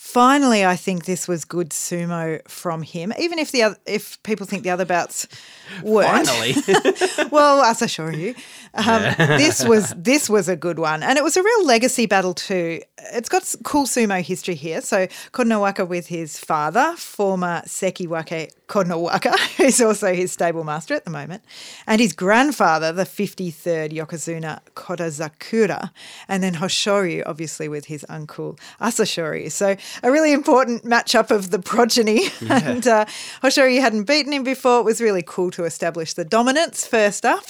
Finally, 0.00 0.64
I 0.64 0.76
think 0.76 1.06
this 1.06 1.26
was 1.26 1.44
good 1.44 1.70
sumo 1.70 2.40
from 2.48 2.82
him. 2.82 3.12
Even 3.18 3.40
if 3.40 3.50
the 3.50 3.64
other, 3.64 3.76
if 3.84 4.22
people 4.22 4.46
think 4.46 4.62
the 4.62 4.70
other 4.70 4.84
bouts 4.84 5.26
weren't. 5.82 6.28
Finally. 6.28 6.54
well, 7.32 7.62
as 7.62 7.82
I 7.82 7.86
assure 7.86 8.12
you, 8.12 8.36
um, 8.74 9.02
this 9.18 9.64
was 9.64 9.92
this 9.96 10.30
was 10.30 10.48
a 10.48 10.54
good 10.54 10.78
one, 10.78 11.02
and 11.02 11.18
it 11.18 11.24
was 11.24 11.36
a 11.36 11.42
real 11.42 11.66
legacy 11.66 12.06
battle 12.06 12.32
too. 12.32 12.80
It's 13.12 13.28
got 13.28 13.52
cool 13.64 13.86
sumo 13.86 14.22
history 14.22 14.54
here. 14.54 14.80
So 14.82 15.08
Kotonowaka 15.32 15.86
with 15.86 16.06
his 16.06 16.38
father, 16.38 16.94
former 16.96 17.62
Sekiwake 17.66 18.52
Kotonowaka, 18.68 19.36
who's 19.56 19.80
also 19.80 20.14
his 20.14 20.30
stable 20.30 20.62
master 20.62 20.94
at 20.94 21.04
the 21.04 21.10
moment, 21.10 21.42
and 21.88 22.00
his 22.00 22.12
grandfather, 22.12 22.92
the 22.92 23.04
53rd 23.04 23.92
Yokozuna 23.92 24.60
Kotozakura, 24.76 25.90
and 26.28 26.42
then 26.42 26.54
Hoshoryu, 26.54 27.24
obviously 27.26 27.68
with 27.68 27.86
his 27.86 28.06
uncle 28.08 28.58
Asashoryu. 28.80 29.50
So 29.50 29.76
a 30.02 30.10
really 30.10 30.32
important 30.32 30.84
matchup 30.84 31.30
of 31.30 31.50
the 31.50 31.58
progeny. 31.58 32.28
and 32.48 32.86
uh, 32.86 33.04
Hoshoryu 33.42 33.80
hadn't 33.80 34.04
beaten 34.04 34.32
him 34.32 34.44
before. 34.44 34.80
It 34.80 34.84
was 34.84 35.00
really 35.00 35.22
cool 35.26 35.50
to 35.52 35.64
establish 35.64 36.14
the 36.14 36.24
dominance 36.24 36.86
first 36.86 37.24
up. 37.24 37.44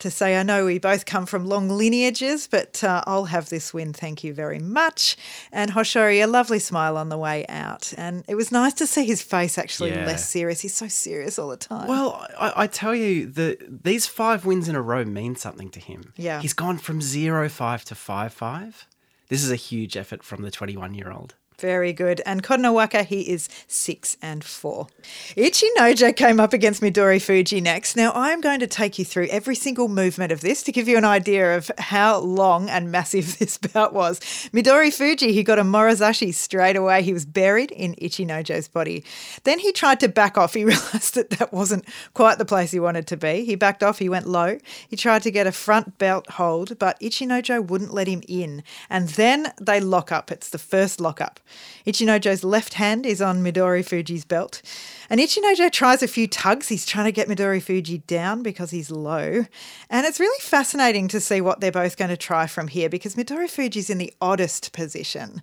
To 0.00 0.10
say, 0.10 0.38
I 0.38 0.42
know 0.42 0.66
we 0.66 0.78
both 0.78 1.06
come 1.06 1.24
from 1.24 1.46
long 1.46 1.70
lineages, 1.70 2.46
but 2.46 2.84
uh, 2.84 3.02
I'll 3.06 3.24
have 3.24 3.48
this 3.48 3.72
win. 3.72 3.94
Thank 3.94 4.22
you 4.22 4.34
very 4.34 4.58
much. 4.58 5.16
And 5.50 5.70
Hoshoryu, 5.70 6.22
a 6.24 6.26
lovely 6.26 6.58
smile 6.58 6.98
on 6.98 7.08
the 7.08 7.16
way 7.16 7.46
out. 7.48 7.94
And 7.96 8.22
it 8.28 8.34
was 8.34 8.52
nice 8.52 8.74
to 8.74 8.86
see 8.86 9.06
his 9.06 9.22
face 9.22 9.56
actually 9.56 9.92
Yeah. 9.92 10.04
less 10.04 10.28
serious. 10.28 10.60
He's 10.60 10.74
so 10.74 10.86
serious 10.86 11.38
all 11.38 11.48
the 11.48 11.56
time. 11.56 11.88
Well, 11.88 12.26
I, 12.38 12.64
I 12.64 12.66
tell 12.66 12.94
you, 12.94 13.24
the 13.24 13.56
these 13.66 14.06
five 14.06 14.44
wins 14.44 14.68
in 14.68 14.76
a 14.76 14.82
row 14.82 15.02
mean 15.06 15.34
something 15.34 15.70
to 15.70 15.80
him. 15.80 16.12
Yeah. 16.18 16.42
He's 16.42 16.52
gone 16.52 16.76
from 16.76 17.00
zero 17.00 17.48
five 17.48 17.82
to 17.86 17.94
five 17.94 18.34
five. 18.34 18.86
This 19.28 19.42
is 19.42 19.50
a 19.50 19.56
huge 19.56 19.96
effort 19.96 20.22
from 20.22 20.42
the 20.42 20.50
21 20.50 20.92
year 20.92 21.10
old. 21.10 21.36
Very 21.58 21.94
good. 21.94 22.20
And 22.26 22.42
Kotonowaka, 22.42 23.06
he 23.06 23.30
is 23.30 23.48
six 23.66 24.18
and 24.20 24.44
four. 24.44 24.88
Ichinojo 25.36 26.14
came 26.14 26.38
up 26.38 26.52
against 26.52 26.82
Midori 26.82 27.20
Fuji 27.20 27.62
next. 27.62 27.96
Now, 27.96 28.12
I'm 28.14 28.42
going 28.42 28.60
to 28.60 28.66
take 28.66 28.98
you 28.98 29.06
through 29.06 29.28
every 29.28 29.54
single 29.54 29.88
movement 29.88 30.32
of 30.32 30.42
this 30.42 30.62
to 30.64 30.72
give 30.72 30.86
you 30.86 30.98
an 30.98 31.04
idea 31.06 31.56
of 31.56 31.70
how 31.78 32.18
long 32.18 32.68
and 32.68 32.92
massive 32.92 33.38
this 33.38 33.56
bout 33.56 33.94
was. 33.94 34.20
Midori 34.52 34.92
Fuji, 34.92 35.32
he 35.32 35.42
got 35.42 35.58
a 35.58 35.62
Morozashi 35.62 36.34
straight 36.34 36.76
away. 36.76 37.02
He 37.02 37.14
was 37.14 37.24
buried 37.24 37.70
in 37.70 37.94
Ichinojo's 37.94 38.68
body. 38.68 39.02
Then 39.44 39.58
he 39.58 39.72
tried 39.72 40.00
to 40.00 40.08
back 40.08 40.36
off. 40.36 40.52
He 40.52 40.64
realized 40.66 41.14
that 41.14 41.30
that 41.30 41.54
wasn't 41.54 41.86
quite 42.12 42.36
the 42.36 42.44
place 42.44 42.70
he 42.70 42.80
wanted 42.80 43.06
to 43.06 43.16
be. 43.16 43.46
He 43.46 43.54
backed 43.54 43.82
off. 43.82 43.98
He 43.98 44.10
went 44.10 44.26
low. 44.26 44.58
He 44.88 44.96
tried 44.96 45.22
to 45.22 45.30
get 45.30 45.46
a 45.46 45.52
front 45.52 45.96
belt 45.96 46.32
hold, 46.32 46.78
but 46.78 47.00
Ichinojo 47.00 47.66
wouldn't 47.66 47.94
let 47.94 48.08
him 48.08 48.22
in. 48.28 48.62
And 48.90 49.08
then 49.10 49.54
they 49.58 49.80
lock 49.80 50.12
up. 50.12 50.30
It's 50.30 50.50
the 50.50 50.58
first 50.58 51.00
lock 51.00 51.22
up. 51.22 51.40
Ichinojo's 51.86 52.44
left 52.44 52.74
hand 52.74 53.06
is 53.06 53.22
on 53.22 53.42
Midori 53.42 53.84
Fuji's 53.84 54.24
belt. 54.24 54.62
And 55.08 55.20
Ichinojo 55.20 55.70
tries 55.70 56.02
a 56.02 56.08
few 56.08 56.26
tugs. 56.26 56.68
He's 56.68 56.86
trying 56.86 57.06
to 57.06 57.12
get 57.12 57.28
Midori 57.28 57.62
Fuji 57.62 57.98
down 58.06 58.42
because 58.42 58.70
he's 58.70 58.90
low. 58.90 59.46
And 59.88 60.06
it's 60.06 60.20
really 60.20 60.40
fascinating 60.40 61.08
to 61.08 61.20
see 61.20 61.40
what 61.40 61.60
they're 61.60 61.72
both 61.72 61.96
going 61.96 62.10
to 62.10 62.16
try 62.16 62.46
from 62.46 62.68
here 62.68 62.88
because 62.88 63.14
Midori 63.14 63.48
Fuji's 63.48 63.90
in 63.90 63.98
the 63.98 64.12
oddest 64.20 64.72
position. 64.72 65.42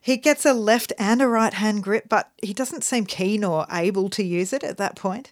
He 0.00 0.16
gets 0.16 0.46
a 0.46 0.54
left 0.54 0.92
and 0.98 1.20
a 1.20 1.28
right 1.28 1.54
hand 1.54 1.82
grip, 1.82 2.08
but 2.08 2.30
he 2.42 2.54
doesn't 2.54 2.84
seem 2.84 3.04
keen 3.04 3.44
or 3.44 3.66
able 3.70 4.08
to 4.10 4.22
use 4.22 4.52
it 4.52 4.64
at 4.64 4.78
that 4.78 4.96
point. 4.96 5.30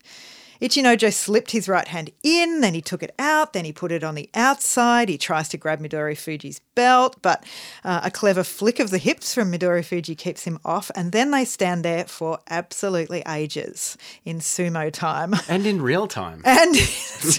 Ichinojo 0.60 1.12
slipped 1.12 1.52
his 1.52 1.68
right 1.68 1.86
hand 1.88 2.10
in, 2.22 2.60
then 2.60 2.74
he 2.74 2.80
took 2.80 3.02
it 3.02 3.14
out, 3.18 3.52
then 3.52 3.64
he 3.64 3.72
put 3.72 3.92
it 3.92 4.02
on 4.02 4.14
the 4.14 4.28
outside. 4.34 5.08
He 5.08 5.18
tries 5.18 5.48
to 5.50 5.56
grab 5.56 5.80
Midori 5.80 6.16
Fuji's 6.18 6.60
belt, 6.74 7.16
but 7.22 7.44
uh, 7.84 8.00
a 8.04 8.10
clever 8.10 8.42
flick 8.44 8.78
of 8.80 8.90
the 8.90 8.98
hips 8.98 9.34
from 9.34 9.52
Midori 9.52 9.84
Fuji 9.84 10.14
keeps 10.14 10.44
him 10.44 10.58
off, 10.64 10.90
and 10.96 11.12
then 11.12 11.30
they 11.30 11.44
stand 11.44 11.84
there 11.84 12.04
for 12.04 12.38
absolutely 12.50 13.22
ages 13.28 13.96
in 14.24 14.38
sumo 14.40 14.92
time. 14.92 15.34
And 15.48 15.66
in 15.66 15.80
real 15.82 16.06
time. 16.06 16.42
And 16.46 16.74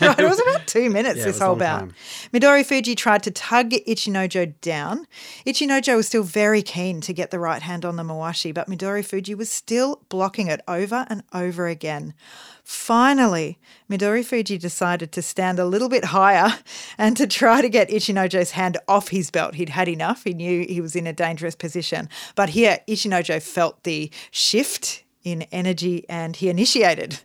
right, 0.02 0.20
it 0.20 0.30
was 0.30 0.40
about 0.40 0.68
two 0.68 0.90
minutes 0.98 1.20
Yeah, 1.20 1.26
this 1.26 1.40
whole 1.40 1.56
bout. 1.56 1.80
time. 1.80 1.94
Midori 2.34 2.66
Fuji 2.66 2.96
tried 2.96 3.24
to 3.24 3.32
tug 3.32 3.70
Ichinojo 3.72 4.54
down. 4.62 5.06
Ichinojo 5.46 5.96
was 5.98 6.08
still 6.08 6.24
very 6.24 6.62
keen 6.62 7.02
to 7.02 7.14
get 7.14 7.32
the 7.32 7.40
right 7.40 7.62
hand 7.62 7.86
on 7.86 7.96
the 7.96 8.04
Mawashi, 8.04 8.54
but 8.54 8.68
Midori 8.68 9.06
Fuji 9.06 9.36
was 9.36 9.50
still 9.50 10.02
blocking 10.10 10.48
it 10.48 10.62
over 10.68 11.06
and 11.10 11.24
over 11.34 11.68
again. 11.68 12.14
Finally, 12.64 13.09
Midori 13.18 14.24
Fuji 14.24 14.58
decided 14.58 15.12
to 15.12 15.22
stand 15.22 15.60
a 15.60 15.66
little 15.66 15.90
bit 15.90 16.06
higher 16.06 16.54
and 16.98 17.16
to 17.18 17.28
try 17.28 17.62
to 17.62 17.70
get 17.70 17.90
Ichinojo's 17.90 18.52
hand 18.52 18.78
off 18.88 19.10
his 19.10 19.32
belt. 19.32 19.56
He'd 19.56 19.70
had 19.70 19.88
enough. 19.88 20.24
He 20.24 20.34
knew 20.34 20.66
he 20.68 20.82
was 20.82 20.96
in 20.96 21.08
a 21.08 21.14
dangerous 21.14 21.56
position. 21.56 22.10
But 22.36 22.50
here, 22.50 22.80
Ichinojo 22.88 23.42
felt 23.42 23.84
the 23.84 24.12
shift 24.32 25.04
in 25.24 25.44
energy 25.52 26.06
and 26.10 26.36
he 26.36 26.50
initiated. 26.50 27.20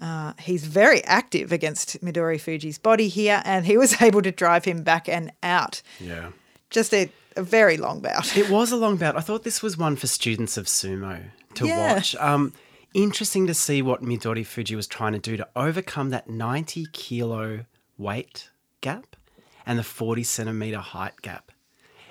Uh, 0.00 0.34
he's 0.38 0.66
very 0.66 1.02
active 1.04 1.52
against 1.52 2.02
Midori 2.04 2.38
Fuji's 2.40 2.76
body 2.78 3.08
here, 3.08 3.40
and 3.46 3.64
he 3.64 3.78
was 3.78 4.00
able 4.02 4.20
to 4.22 4.30
drive 4.30 4.64
him 4.66 4.82
back 4.82 5.08
and 5.08 5.32
out. 5.42 5.80
Yeah. 5.98 6.32
Just 6.68 6.92
a, 6.92 7.10
a 7.34 7.42
very 7.42 7.78
long 7.78 8.00
bout. 8.00 8.36
It 8.36 8.50
was 8.50 8.72
a 8.72 8.76
long 8.76 8.96
bout. 8.96 9.16
I 9.16 9.20
thought 9.20 9.42
this 9.44 9.62
was 9.62 9.78
one 9.78 9.96
for 9.96 10.06
students 10.06 10.58
of 10.58 10.66
sumo 10.66 11.22
to 11.54 11.66
Yeah. 11.66 11.94
watch. 11.94 12.14
Um, 12.16 12.52
interesting 12.94 13.46
to 13.46 13.54
see 13.54 13.82
what 13.82 14.02
Midori 14.02 14.44
Fuji 14.44 14.76
was 14.76 14.86
trying 14.86 15.12
to 15.12 15.18
do 15.18 15.36
to 15.36 15.48
overcome 15.54 16.10
that 16.10 16.28
90 16.28 16.86
kilo 16.92 17.66
weight 17.98 18.50
gap 18.80 19.16
and 19.64 19.78
the 19.78 19.82
40 19.82 20.22
centimeter 20.22 20.78
height 20.78 21.20
gap. 21.22 21.52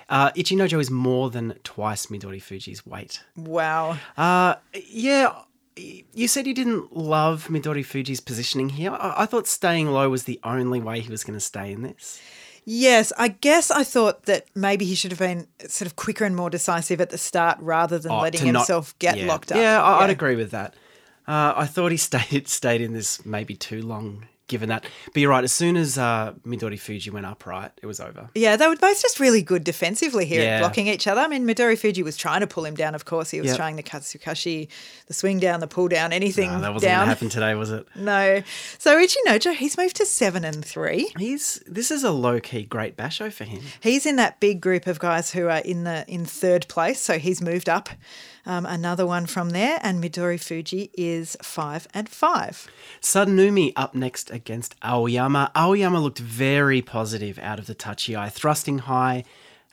Uh, 0.08 0.30
Ichinojo 0.32 0.78
is 0.78 0.90
more 0.90 1.30
than 1.30 1.54
twice 1.64 2.06
Midori 2.06 2.40
Fuji's 2.40 2.86
weight. 2.86 3.24
Wow. 3.36 3.98
Uh, 4.16 4.56
yeah, 4.86 5.32
you 5.76 6.28
said 6.28 6.46
you 6.46 6.54
didn't 6.54 6.96
love 6.96 7.48
Midori 7.48 7.84
Fuji's 7.84 8.20
positioning 8.20 8.70
here. 8.70 8.92
I, 8.92 9.22
I 9.22 9.26
thought 9.26 9.46
staying 9.46 9.88
low 9.88 10.08
was 10.08 10.24
the 10.24 10.40
only 10.44 10.80
way 10.80 11.00
he 11.00 11.10
was 11.10 11.24
going 11.24 11.36
to 11.36 11.44
stay 11.44 11.72
in 11.72 11.82
this. 11.82 12.20
Yes, 12.68 13.12
I 13.16 13.28
guess 13.28 13.70
I 13.70 13.84
thought 13.84 14.24
that 14.24 14.46
maybe 14.56 14.84
he 14.84 14.96
should 14.96 15.12
have 15.12 15.20
been 15.20 15.46
sort 15.68 15.86
of 15.86 15.94
quicker 15.94 16.24
and 16.24 16.34
more 16.34 16.50
decisive 16.50 17.00
at 17.00 17.10
the 17.10 17.18
start 17.18 17.58
rather 17.60 17.96
than 17.96 18.10
Oh, 18.10 18.20
letting 18.20 18.40
to 18.40 18.52
not- 18.52 18.58
himself 18.60 18.98
get 18.98 19.16
yeah. 19.16 19.26
locked 19.26 19.52
up. 19.52 19.58
Yeah, 19.58 19.80
I, 19.80 20.02
I'd 20.02 20.10
agree 20.10 20.34
with 20.34 20.50
that. 20.50 20.74
Uh, 21.28 21.52
I 21.56 21.66
thought 21.66 21.92
he 21.92 21.96
stayed 21.96 22.48
stayed 22.48 22.80
in 22.80 22.92
this 22.92 23.24
maybe 23.24 23.54
too 23.54 23.82
long, 23.82 24.26
given 24.48 24.68
that. 24.68 24.84
But 25.12 25.20
you're 25.20 25.30
right. 25.30 25.44
As 25.44 25.52
soon 25.52 25.76
as 25.76 25.98
uh, 25.98 26.34
Midori 26.46 26.78
Fuji 26.78 27.10
went 27.10 27.26
upright, 27.26 27.72
it 27.82 27.86
was 27.86 28.00
over. 28.00 28.30
Yeah, 28.34 28.56
they 28.56 28.66
were 28.68 28.76
both 28.76 29.00
just 29.02 29.18
really 29.18 29.42
good 29.42 29.64
defensively 29.64 30.24
here 30.26 30.42
Yeah. 30.42 30.56
at 30.56 30.60
blocking 30.60 30.86
each 30.86 31.06
other. 31.06 31.20
I 31.20 31.26
mean, 31.28 31.46
Midori 31.46 31.78
Fuji 31.78 32.02
was 32.02 32.16
trying 32.16 32.40
to 32.40 32.46
pull 32.46 32.64
him 32.64 32.74
down, 32.74 32.94
of 32.94 33.04
course. 33.04 33.30
He 33.30 33.40
was 33.40 33.48
Yep. 33.48 33.56
trying 33.56 33.76
the 33.76 33.82
katasukashi, 33.82 34.68
the 35.06 35.14
swing 35.14 35.38
down, 35.40 35.60
the 35.60 35.66
pull 35.66 35.88
down, 35.88 36.12
anything 36.12 36.50
Uh, 36.50 36.60
that 36.60 36.72
wasn't 36.72 36.90
going 36.90 36.98
down. 36.98 37.04
to 37.06 37.08
happen 37.08 37.28
today, 37.28 37.54
was 37.54 37.70
it? 37.70 37.86
No. 37.96 38.42
So 38.78 38.96
Ichinojo, 38.96 39.54
he's 39.56 39.76
moved 39.76 39.96
to 39.96 40.06
seven 40.06 40.44
and 40.44 40.64
three. 40.64 41.12
He's 41.18 41.60
this 41.66 41.90
is 41.90 42.04
a 42.04 42.10
low 42.12 42.40
key 42.40 42.62
great 42.62 42.96
basho 42.96 43.32
for 43.32 43.44
him. 43.44 43.62
He's 43.80 44.06
in 44.06 44.16
that 44.16 44.38
big 44.40 44.60
group 44.60 44.86
of 44.86 44.98
guys 44.98 45.32
who 45.32 45.48
are 45.48 45.58
in 45.58 45.84
the 45.84 46.04
in 46.08 46.24
third 46.24 46.68
place, 46.68 47.00
so 47.00 47.18
he's 47.18 47.40
moved 47.42 47.68
up. 47.68 47.88
Um, 48.46 48.64
another 48.64 49.04
one 49.04 49.26
from 49.26 49.50
there, 49.50 49.80
and 49.82 50.02
Midori 50.02 50.40
Fuji 50.40 50.90
is 50.94 51.36
five 51.42 51.88
and 51.92 52.08
five. 52.08 52.68
Sadanoumi 53.00 53.72
up 53.74 53.94
next 53.94 54.30
against 54.30 54.76
Aoyama. 54.84 55.50
Aoyama 55.56 56.00
looked 56.00 56.20
very 56.20 56.80
positive 56.80 57.40
out 57.40 57.58
of 57.58 57.66
the 57.66 57.74
tachiai, 57.74 58.30
thrusting 58.30 58.78
high, 58.78 59.24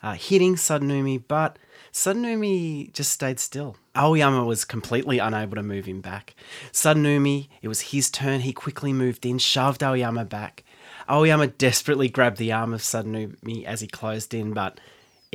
uh, 0.02 0.14
hitting 0.14 0.56
Sadanoumi, 0.56 1.22
but 1.28 1.56
Sadanoumi 1.92 2.92
just 2.92 3.12
stayed 3.12 3.38
still. 3.38 3.76
Aoyama 3.96 4.44
was 4.44 4.64
completely 4.64 5.20
unable 5.20 5.54
to 5.54 5.62
move 5.62 5.86
him 5.86 6.00
back. 6.00 6.34
Sadanoumi, 6.72 7.46
it 7.62 7.68
was 7.68 7.92
his 7.92 8.10
turn. 8.10 8.40
He 8.40 8.52
quickly 8.52 8.92
moved 8.92 9.24
in, 9.24 9.38
shoved 9.38 9.84
Aoyama 9.84 10.24
back. 10.24 10.64
Aoyama 11.08 11.46
desperately 11.46 12.08
grabbed 12.08 12.38
the 12.38 12.50
arm 12.50 12.74
of 12.74 12.80
Sadanoumi 12.80 13.64
as 13.64 13.80
he 13.80 13.86
closed 13.86 14.34
in, 14.34 14.52
but 14.52 14.80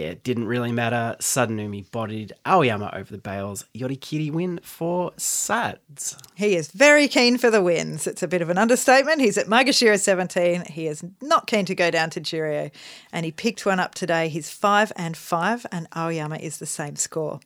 it 0.08 0.24
didn't 0.24 0.48
really 0.48 0.72
matter. 0.72 1.16
Sadanoumi 1.20 1.90
bodied 1.92 2.34
Aoyama 2.46 2.92
over 2.94 3.12
the 3.12 3.18
bales. 3.18 3.66
Yorikiri 3.76 4.32
win 4.32 4.60
for 4.64 5.12
Sads. 5.18 6.18
He 6.36 6.56
is 6.56 6.72
very 6.72 7.08
keen 7.08 7.38
for 7.38 7.50
the 7.50 7.62
wins. 7.62 8.08
It's 8.08 8.24
a 8.24 8.28
bit 8.28 8.42
of 8.42 8.50
an 8.50 8.58
understatement. 8.58 9.22
He's 9.22 9.38
at 9.38 9.48
Maegashira 9.48 10.00
17. 10.00 10.66
He 10.66 10.88
is 10.88 11.04
not 11.22 11.48
keen 11.48 11.66
to 11.66 11.76
go 11.76 11.92
down 11.92 12.10
to 12.12 12.22
Juryo. 12.22 12.72
And 13.12 13.26
he 13.26 13.32
picked 13.32 13.66
one 13.66 13.80
up 13.80 13.96
today. 13.96 14.30
He's 14.30 14.50
5 14.50 14.92
and 14.96 15.16
5, 15.16 15.66
and 15.72 15.88
Aoyama 15.96 16.38
is 16.38 16.58
the 16.58 16.66
same 16.66 16.96
score. 16.96 17.40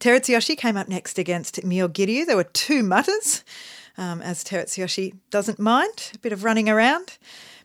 Terutsuyoshi 0.00 0.56
came 0.56 0.76
up 0.76 0.88
next 0.88 1.18
against 1.18 1.62
Myogiryu. 1.62 2.26
There 2.26 2.36
were 2.36 2.44
two 2.44 2.82
mutters, 2.82 3.44
um, 3.96 4.20
as 4.22 4.44
Terutsuyoshi 4.44 5.16
doesn't 5.30 5.58
mind 5.58 6.12
a 6.14 6.18
bit 6.18 6.32
of 6.32 6.44
running 6.44 6.68
around. 6.68 7.18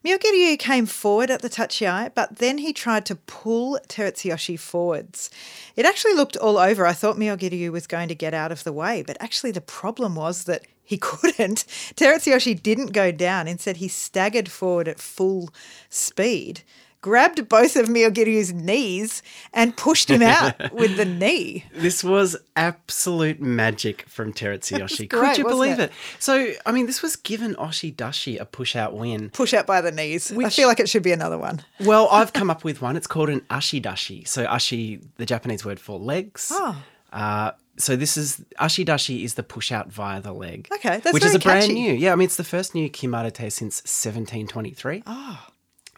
Myogiryu 0.03 0.57
came 0.57 0.87
forward 0.87 1.29
at 1.29 1.43
the 1.43 1.49
tachiai, 1.49 2.11
but 2.15 2.37
then 2.37 2.57
he 2.57 2.73
tried 2.73 3.05
to 3.05 3.15
pull 3.15 3.79
Terutsuyoshi 3.87 4.59
forwards. 4.59 5.29
It 5.75 5.85
actually 5.85 6.15
looked 6.15 6.35
all 6.37 6.57
over. 6.57 6.87
I 6.87 6.93
thought 6.93 7.17
Myogiryu 7.17 7.71
was 7.71 7.85
going 7.85 8.07
to 8.07 8.15
get 8.15 8.33
out 8.33 8.51
of 8.51 8.63
the 8.63 8.73
way, 8.73 9.03
but 9.03 9.17
actually 9.19 9.51
the 9.51 9.61
problem 9.61 10.15
was 10.15 10.45
that 10.45 10.63
he 10.83 10.97
couldn't. 11.01 11.65
Terutsuyoshi 11.95 12.61
didn't 12.61 12.93
go 12.93 13.11
down. 13.11 13.47
Instead, 13.47 13.77
he 13.77 13.87
staggered 13.87 14.49
forward 14.49 14.87
at 14.87 14.99
full 14.99 15.49
speed 15.89 16.63
grabbed 17.01 17.49
both 17.49 17.75
of 17.75 17.87
Myogiryu's 17.87 18.53
knees 18.53 19.23
and 19.53 19.75
pushed 19.75 20.09
him 20.09 20.21
out 20.21 20.71
with 20.73 20.97
the 20.97 21.05
knee. 21.05 21.65
This 21.73 22.03
was 22.03 22.37
absolute 22.55 23.41
magic 23.41 24.03
from 24.07 24.33
Terutsuyoshi. 24.33 25.09
Could 25.09 25.19
great, 25.19 25.37
you 25.37 25.43
believe 25.43 25.79
it? 25.79 25.89
it? 25.89 25.91
So, 26.19 26.53
I 26.65 26.71
mean, 26.71 26.85
this 26.85 27.01
was 27.01 27.15
given 27.15 27.55
Oshidashi 27.55 28.39
a 28.39 28.45
push 28.45 28.75
out 28.75 28.95
win. 28.95 29.29
Push 29.31 29.53
out 29.53 29.65
by 29.65 29.81
the 29.81 29.91
knees. 29.91 30.31
I 30.31 30.49
feel 30.49 30.67
like 30.67 30.79
it 30.79 30.89
should 30.89 31.03
be 31.03 31.11
another 31.11 31.37
one. 31.37 31.61
Well, 31.79 32.07
I've 32.11 32.33
come 32.39 32.49
up 32.49 32.63
with 32.63 32.81
one. 32.81 32.95
It's 32.95 33.07
called 33.07 33.29
an 33.29 33.41
ashidashi. 33.49 34.27
So, 34.27 34.45
ashi, 34.45 35.03
the 35.17 35.25
Japanese 35.25 35.65
word 35.65 35.79
for 35.79 35.97
legs. 35.99 36.51
Oh. 36.53 36.81
Uh, 37.11 37.51
so 37.77 37.95
this 37.95 38.15
is 38.15 38.43
ashidashi 38.59 39.23
is 39.23 39.33
the 39.35 39.43
push 39.43 39.71
out 39.71 39.91
via 39.91 40.21
the 40.21 40.33
leg. 40.33 40.67
Okay, 40.71 40.99
that's 40.99 41.13
which 41.13 41.25
is 41.25 41.35
a 41.35 41.39
brand 41.39 41.73
new. 41.73 41.93
Yeah, 41.93 42.13
I 42.13 42.15
mean 42.15 42.25
it's 42.25 42.35
the 42.35 42.43
first 42.43 42.75
new 42.75 42.89
kimarite 42.89 43.51
since 43.51 43.81
1723. 43.81 45.03
Oh, 45.07 45.47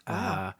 Uh, 0.07 0.51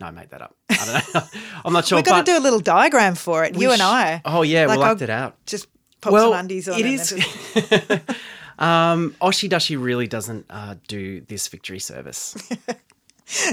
no, 0.00 0.06
I 0.06 0.10
made 0.10 0.30
that 0.30 0.42
up. 0.42 0.56
I 0.70 1.02
don't 1.02 1.14
know. 1.14 1.40
I'm 1.64 1.72
not 1.72 1.86
sure. 1.86 1.98
We're 1.98 2.02
going 2.02 2.20
but 2.20 2.26
to 2.26 2.32
do 2.32 2.38
a 2.38 2.40
little 2.40 2.60
diagram 2.60 3.14
for 3.14 3.44
it, 3.44 3.54
you 3.54 3.68
we 3.68 3.72
and 3.72 3.82
I. 3.82 4.22
Oh 4.24 4.42
yeah, 4.42 4.66
Like, 4.66 4.78
we'll 4.78 4.86
I'll 4.86 5.02
it 5.02 5.10
out. 5.10 5.44
Just 5.46 5.66
pop 6.00 6.12
well, 6.12 6.30
some 6.32 6.40
undies 6.40 6.68
on 6.68 6.78
it 6.78 6.84
and 6.86 6.94
is. 6.94 7.10
just- 7.10 8.10
um, 8.58 9.16
Oshidashi 9.20 9.82
really 9.82 10.06
doesn't 10.06 10.46
uh, 10.50 10.76
do 10.86 11.20
this 11.22 11.48
victory 11.48 11.80
service. 11.80 12.36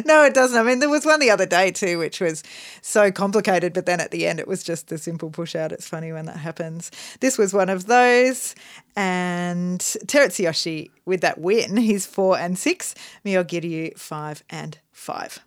No, 0.06 0.24
it 0.24 0.34
doesn't. 0.34 0.58
I 0.58 0.64
mean, 0.64 0.80
there 0.80 0.90
was 0.90 1.06
one 1.06 1.20
the 1.20 1.30
other 1.30 1.46
day 1.46 1.70
too, 1.70 1.98
which 1.98 2.22
was 2.22 2.44
so 2.82 3.12
complicated, 3.12 3.74
but 3.74 3.86
then 3.86 4.00
at 4.00 4.12
the 4.12 4.26
end 4.26 4.40
it 4.40 4.48
was 4.48 4.64
just 4.64 4.88
the 4.88 4.98
simple 4.98 5.30
push 5.30 5.54
out. 5.54 5.74
It's 5.74 5.88
funny 5.88 6.14
when 6.14 6.26
that 6.28 6.38
happens. 6.38 6.92
This 7.20 7.38
was 7.38 7.54
one 7.54 7.68
of 7.70 7.86
those. 7.88 8.56
And 8.96 9.80
Terutsuyoshi 9.82 10.92
with 11.06 11.20
that 11.22 11.40
win, 11.40 11.76
he's 11.76 12.06
four 12.06 12.38
and 12.38 12.58
six. 12.58 12.96
Myogiryu 13.26 13.98
five 14.00 14.44
and 14.50 14.78
five. 14.94 15.40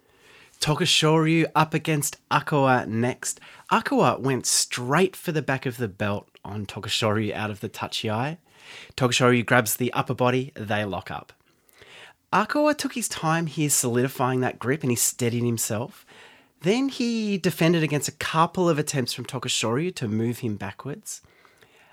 Tokushoryu 0.60 1.46
up 1.54 1.72
against 1.72 2.16
Akua 2.30 2.86
next. 2.86 3.40
Akua 3.70 4.18
went 4.18 4.44
straight 4.44 5.14
for 5.14 5.30
the 5.30 5.42
back 5.42 5.66
of 5.66 5.76
the 5.76 5.88
belt 5.88 6.28
on 6.44 6.66
Tokushoryu 6.66 7.32
out 7.32 7.50
of 7.50 7.60
the 7.60 7.68
tachiai. 7.68 8.38
Tokushoryu 8.96 9.46
grabs 9.46 9.76
the 9.76 9.92
upper 9.92 10.14
body, 10.14 10.52
they 10.54 10.84
lock 10.84 11.10
up. 11.10 11.32
Akua 12.32 12.76
took 12.76 12.94
his 12.94 13.08
time 13.08 13.46
here 13.46 13.70
solidifying 13.70 14.40
that 14.40 14.58
grip 14.58 14.82
and 14.82 14.90
he 14.90 14.96
steadied 14.96 15.44
himself. 15.44 16.04
Then 16.62 16.88
he 16.88 17.38
defended 17.38 17.84
against 17.84 18.08
a 18.08 18.12
couple 18.12 18.68
of 18.68 18.78
attempts 18.78 19.12
from 19.12 19.26
Tokushoryu 19.26 19.94
to 19.94 20.08
move 20.08 20.40
him 20.40 20.56
backwards. 20.56 21.22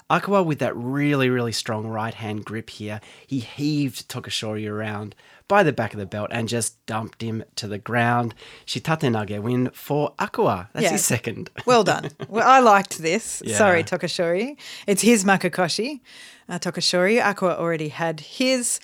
Akua 0.10 0.46
with 0.46 0.60
that 0.60 0.76
really, 0.76 1.30
really 1.30 1.52
strong 1.52 1.88
right 1.88 2.14
hand 2.14 2.46
grip 2.46 2.70
here, 2.70 3.02
he 3.26 3.40
heaved 3.40 4.08
Tokushoryu 4.08 4.70
around 4.70 5.16
by 5.48 5.64
the 5.64 5.74
back 5.74 5.94
of 5.94 6.00
the 6.00 6.06
belt 6.06 6.30
and 6.32 6.48
just 6.48 6.84
dumped 6.86 7.22
him 7.22 7.44
to 7.56 7.68
the 7.68 7.78
ground. 7.80 8.36
Shitate 8.66 9.02
Nage 9.12 9.42
win 9.42 9.70
for 9.74 10.14
Akua. 10.20 10.68
That's 10.74 10.84
Yeah. 10.86 10.92
his 10.92 11.06
second. 11.06 11.50
Well 11.66 11.84
done. 11.84 12.10
well, 12.30 12.48
I 12.48 12.60
liked 12.60 13.00
this. 13.00 13.42
Yeah. 13.46 13.58
Sorry, 13.58 13.84
Tokushoryu. 13.84 14.58
It's 14.88 15.02
his 15.02 15.24
Makekoshi. 15.24 16.02
Uh, 16.48 16.60
Tokushoryu. 16.60 17.22
Akua 17.22 17.58
already 17.58 17.90
had 17.90 18.20
his. 18.20 18.80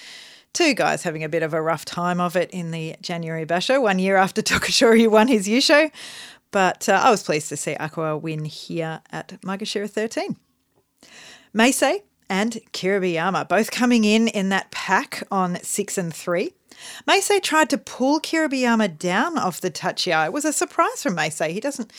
Two 0.53 0.73
guys 0.73 1.03
having 1.03 1.23
a 1.23 1.29
bit 1.29 1.43
of 1.43 1.53
a 1.53 1.61
rough 1.61 1.85
time 1.85 2.19
of 2.19 2.35
it 2.35 2.49
in 2.51 2.71
the 2.71 2.97
January 3.01 3.45
Basho, 3.45 3.81
one 3.81 3.99
year 3.99 4.17
after 4.17 4.41
Tokushoryu 4.41 5.09
won 5.09 5.27
his 5.29 5.47
Yusho. 5.47 5.89
But 6.51 6.89
uh, 6.89 6.99
I 7.01 7.09
was 7.09 7.23
pleased 7.23 7.47
to 7.49 7.55
see 7.57 7.75
Akua 7.75 8.19
win 8.19 8.43
here 8.43 8.99
at 9.11 9.39
Maegashira 9.43 9.89
13. 9.89 10.35
Meisei 11.55 12.01
and 12.29 12.59
Kiribayama 12.71 13.47
both 13.49 13.71
coming 13.71 14.03
in 14.05 14.27
in 14.29 14.49
that 14.49 14.71
pack 14.71 15.23
on 15.31 15.57
six 15.63 15.97
and 15.97 16.13
three. 16.13 16.53
Meisei 17.07 17.41
tried 17.43 17.69
to 17.69 17.77
pull 17.77 18.19
Kiribayama 18.19 18.97
down 18.97 19.37
off 19.37 19.61
the 19.61 19.69
tachiai. 19.69 20.27
It 20.27 20.33
was 20.33 20.45
a 20.45 20.53
surprise 20.53 21.03
from 21.03 21.15
Meisei. 21.15 21.51
He 21.51 21.59
doesn't 21.59 21.91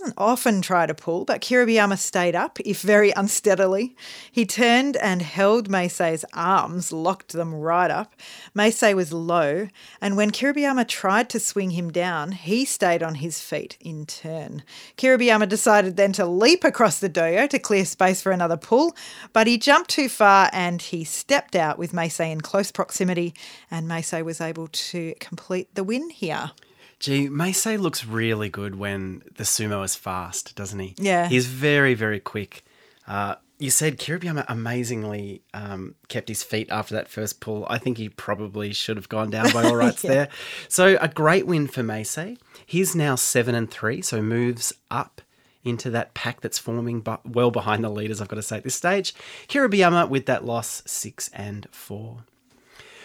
doesn't 0.00 0.14
often 0.16 0.62
try 0.62 0.86
to 0.86 0.94
pull, 0.94 1.26
but 1.26 1.42
Kiribayama 1.42 1.98
stayed 1.98 2.34
up, 2.34 2.58
if 2.60 2.80
very 2.80 3.10
unsteadily. 3.10 3.94
He 4.32 4.46
turned 4.46 4.96
and 4.96 5.20
held 5.20 5.68
Meisei's 5.68 6.24
arms, 6.32 6.90
locked 6.90 7.32
them 7.32 7.54
right 7.54 7.90
up. 7.90 8.14
Meisei 8.56 8.94
was 8.94 9.12
low, 9.12 9.68
and 10.00 10.16
when 10.16 10.30
Kiribayama 10.30 10.88
tried 10.88 11.28
to 11.30 11.38
swing 11.38 11.72
him 11.72 11.90
down, 11.90 12.32
he 12.32 12.64
stayed 12.64 13.02
on 13.02 13.16
his 13.16 13.40
feet 13.40 13.76
in 13.78 14.06
turn. 14.06 14.62
Kiribayama 14.96 15.46
decided 15.46 15.96
then 15.96 16.12
to 16.14 16.24
leap 16.24 16.64
across 16.64 16.98
the 16.98 17.10
dohyo 17.10 17.46
to 17.50 17.58
clear 17.58 17.84
space 17.84 18.22
for 18.22 18.32
another 18.32 18.56
pull, 18.56 18.96
but 19.34 19.46
he 19.46 19.58
jumped 19.58 19.90
too 19.90 20.08
far 20.08 20.48
and 20.54 20.80
he 20.80 21.04
stepped 21.04 21.54
out 21.54 21.78
with 21.78 21.92
Meisei 21.92 22.32
in 22.32 22.40
close 22.40 22.72
proximity, 22.72 23.34
and 23.70 23.86
Meisei 23.86 24.24
was 24.24 24.40
able 24.40 24.68
to 24.68 25.14
complete 25.20 25.74
the 25.74 25.84
win 25.84 26.08
here. 26.08 26.52
Gee, 27.00 27.28
Meisei 27.28 27.78
looks 27.78 28.04
really 28.04 28.50
good 28.50 28.74
when 28.74 29.22
the 29.36 29.44
sumo 29.44 29.82
is 29.84 29.94
fast, 29.94 30.54
doesn't 30.54 30.78
he? 30.78 30.94
Yeah. 30.98 31.28
He's 31.28 31.46
very, 31.46 31.94
very 31.94 32.20
quick. 32.20 32.62
Uh, 33.08 33.36
you 33.58 33.70
said 33.70 33.98
Kiribayama 33.98 34.44
amazingly 34.48 35.42
um, 35.54 35.94
kept 36.08 36.28
his 36.28 36.42
feet 36.42 36.68
after 36.70 36.94
that 36.94 37.08
first 37.08 37.40
pull. 37.40 37.66
I 37.70 37.78
think 37.78 37.96
he 37.96 38.10
probably 38.10 38.72
should 38.74 38.96
have 38.96 39.08
gone 39.08 39.30
down 39.30 39.50
by 39.52 39.64
all 39.64 39.76
rights 39.84 40.02
there. 40.02 40.28
So 40.68 40.98
a 41.00 41.08
great 41.08 41.46
win 41.46 41.68
for 41.68 41.82
Meisei. 41.82 42.38
He's 42.66 42.94
now 42.94 43.14
seven 43.14 43.54
and 43.54 43.70
three, 43.70 44.02
so 44.02 44.20
moves 44.22 44.72
up 44.90 45.22
into 45.64 45.90
that 45.90 46.14
pack 46.14 46.40
that's 46.40 46.58
forming 46.58 47.00
but 47.00 47.26
well 47.26 47.50
behind 47.50 47.84
the 47.84 47.90
leaders, 47.90 48.20
I've 48.20 48.28
got 48.28 48.36
to 48.36 48.42
say 48.42 48.58
at 48.58 48.64
this 48.64 48.74
stage. 48.74 49.14
Kiribayama 49.48 50.08
with 50.08 50.26
that 50.26 50.44
loss, 50.44 50.82
six 50.86 51.28
and 51.32 51.66
four. 51.70 52.24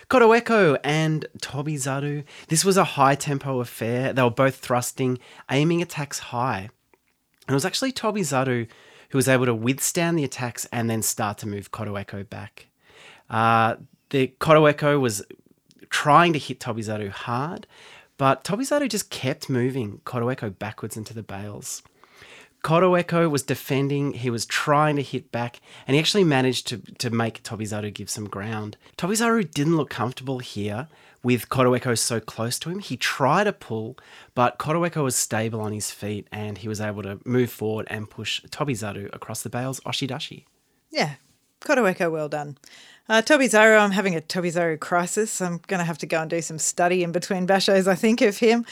Kotoeko 0.09 0.77
and 0.83 1.25
Tobizaru. 1.39 2.23
This 2.47 2.63
was 2.63 2.77
a 2.77 2.83
high 2.83 3.15
tempo 3.15 3.59
affair. 3.59 4.13
They 4.13 4.21
were 4.21 4.29
both 4.29 4.55
thrusting, 4.57 5.19
aiming 5.49 5.81
attacks 5.81 6.19
high. 6.19 6.69
And 7.47 7.53
it 7.53 7.53
was 7.53 7.65
actually 7.65 7.91
Tobizaru 7.91 8.67
who 9.09 9.17
was 9.17 9.27
able 9.27 9.45
to 9.45 9.53
withstand 9.53 10.17
the 10.17 10.23
attacks 10.23 10.65
and 10.71 10.89
then 10.89 11.01
start 11.01 11.37
to 11.39 11.47
move 11.47 11.71
Kotoeko 11.71 12.27
back. 12.29 12.67
Uh, 13.29 13.75
the 14.09 14.33
Kotoeko 14.39 14.99
was 14.99 15.23
trying 15.89 16.33
to 16.33 16.39
hit 16.39 16.59
Tobizaru 16.59 17.09
hard, 17.09 17.67
but 18.17 18.43
Tobizaru 18.43 18.89
just 18.89 19.09
kept 19.09 19.49
moving 19.49 20.01
Kotoeko 20.05 20.57
backwards 20.57 20.97
into 20.97 21.13
the 21.13 21.23
bales. 21.23 21.81
Kotoeko 22.65 23.29
was 23.29 23.43
defending, 23.43 24.13
he 24.13 24.31
was 24.31 24.43
trying 24.43 24.95
to 24.95 25.03
hit 25.03 25.31
back, 25.31 25.59
and 25.85 25.93
he 25.93 25.99
actually 25.99 26.23
managed 26.23 26.65
to, 26.65 26.77
to 26.97 27.11
make 27.11 27.43
Tobizaru 27.43 27.93
give 27.93 28.09
some 28.09 28.27
ground. 28.27 28.75
Tobizaru 28.97 29.51
didn't 29.51 29.77
look 29.77 29.91
comfortable 29.91 30.39
here 30.39 30.87
with 31.21 31.47
Kotoeko 31.49 31.95
so 31.95 32.19
close 32.19 32.57
to 32.57 32.71
him. 32.71 32.79
He 32.79 32.97
tried 32.97 33.43
to 33.43 33.53
pull, 33.53 33.99
but 34.33 34.57
Kotoeko 34.57 35.03
was 35.03 35.15
stable 35.15 35.61
on 35.61 35.73
his 35.73 35.91
feet 35.91 36.27
and 36.31 36.57
he 36.57 36.67
was 36.67 36.81
able 36.81 37.03
to 37.03 37.19
move 37.23 37.51
forward 37.51 37.85
and 37.87 38.09
push 38.09 38.41
Tobizaru 38.45 39.13
across 39.13 39.43
the 39.43 39.49
bales 39.51 39.79
Oshidashi. 39.81 40.45
Yeah, 40.89 41.17
Kotoeko, 41.61 42.11
well 42.11 42.29
done. 42.29 42.57
Uh, 43.07 43.21
Tobizaru, 43.21 43.79
I'm 43.79 43.91
having 43.91 44.15
a 44.15 44.21
Tobizaru 44.21 44.79
crisis. 44.79 45.39
I'm 45.39 45.59
going 45.67 45.77
to 45.77 45.83
have 45.83 45.99
to 45.99 46.07
go 46.07 46.21
and 46.21 46.29
do 46.29 46.41
some 46.41 46.57
study 46.57 47.03
in 47.03 47.11
between 47.11 47.45
bashos, 47.45 47.85
I 47.85 47.93
think, 47.93 48.21
of 48.21 48.37
him. 48.37 48.65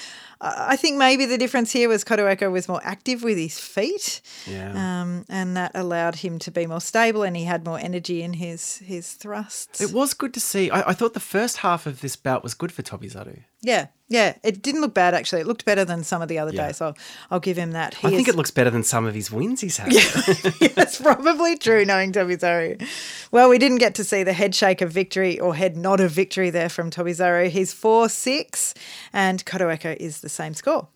I 0.45 0.75
think 0.75 0.97
maybe 0.97 1.25
the 1.25 1.37
difference 1.37 1.71
here 1.71 1.87
was 1.87 2.03
Kotoeko 2.03 2.51
was 2.51 2.67
more 2.67 2.81
active 2.83 3.23
with 3.23 3.37
his 3.37 3.57
feet. 3.59 4.21
Yeah. 4.45 5.01
Um, 5.01 5.25
and 5.29 5.55
that 5.55 5.71
allowed 5.73 6.15
him 6.15 6.37
to 6.39 6.51
be 6.51 6.65
more 6.67 6.81
stable 6.81 7.23
and 7.23 7.35
he 7.37 7.45
had 7.45 7.65
more 7.65 7.79
energy 7.79 8.21
in 8.21 8.33
his, 8.33 8.77
his 8.79 9.13
thrusts. 9.13 9.79
It 9.79 9.93
was 9.93 10.13
good 10.13 10.33
to 10.33 10.39
see. 10.39 10.69
I, 10.69 10.89
I 10.89 10.93
thought 10.93 11.13
the 11.13 11.19
first 11.21 11.57
half 11.57 11.85
of 11.85 12.01
this 12.01 12.15
bout 12.17 12.43
was 12.43 12.53
good 12.53 12.71
for 12.71 12.81
Tobizaru. 12.81 13.43
yeah, 13.61 13.87
yeah. 14.09 14.35
It 14.43 14.61
didn't 14.61 14.81
look 14.81 14.93
bad, 14.93 15.13
actually. 15.15 15.41
It 15.41 15.47
looked 15.47 15.63
better 15.65 15.85
than 15.85 16.03
some 16.03 16.21
of 16.21 16.27
the 16.27 16.37
other 16.37 16.51
Yeah. 16.53 16.67
days. 16.67 16.81
I'll, 16.81 16.95
I'll 17.31 17.39
give 17.39 17.57
him 17.57 17.71
that. 17.71 17.93
He 17.95 18.07
I 18.07 18.11
think 18.11 18.27
is- 18.27 18.33
it 18.33 18.37
looks 18.37 18.51
better 18.51 18.69
than 18.69 18.83
some 18.83 19.05
of 19.05 19.15
his 19.15 19.31
wins 19.31 19.61
he's 19.61 19.77
had. 19.77 19.93
Yeah. 19.93 20.67
That's 20.75 21.01
probably 21.01 21.57
true, 21.57 21.85
knowing 21.85 22.11
Tobizaru. 22.11 22.85
Well, 23.31 23.49
we 23.49 23.57
didn't 23.57 23.77
get 23.79 23.95
to 23.95 24.03
see 24.03 24.21
the 24.23 24.33
head 24.33 24.53
shake 24.53 24.81
of 24.81 24.91
victory 24.91 25.39
or 25.39 25.55
head 25.55 25.77
nod 25.77 25.99
of 26.01 26.11
victory 26.11 26.49
there 26.49 26.69
from 26.69 26.91
Tobizaru. 26.91 27.49
He's 27.49 27.73
4 27.73 28.09
6, 28.09 28.73
and 29.13 29.43
Kotoeko 29.45 29.95
is 29.97 30.19
the 30.21 30.29
same 30.33 30.53
score. 30.53 30.87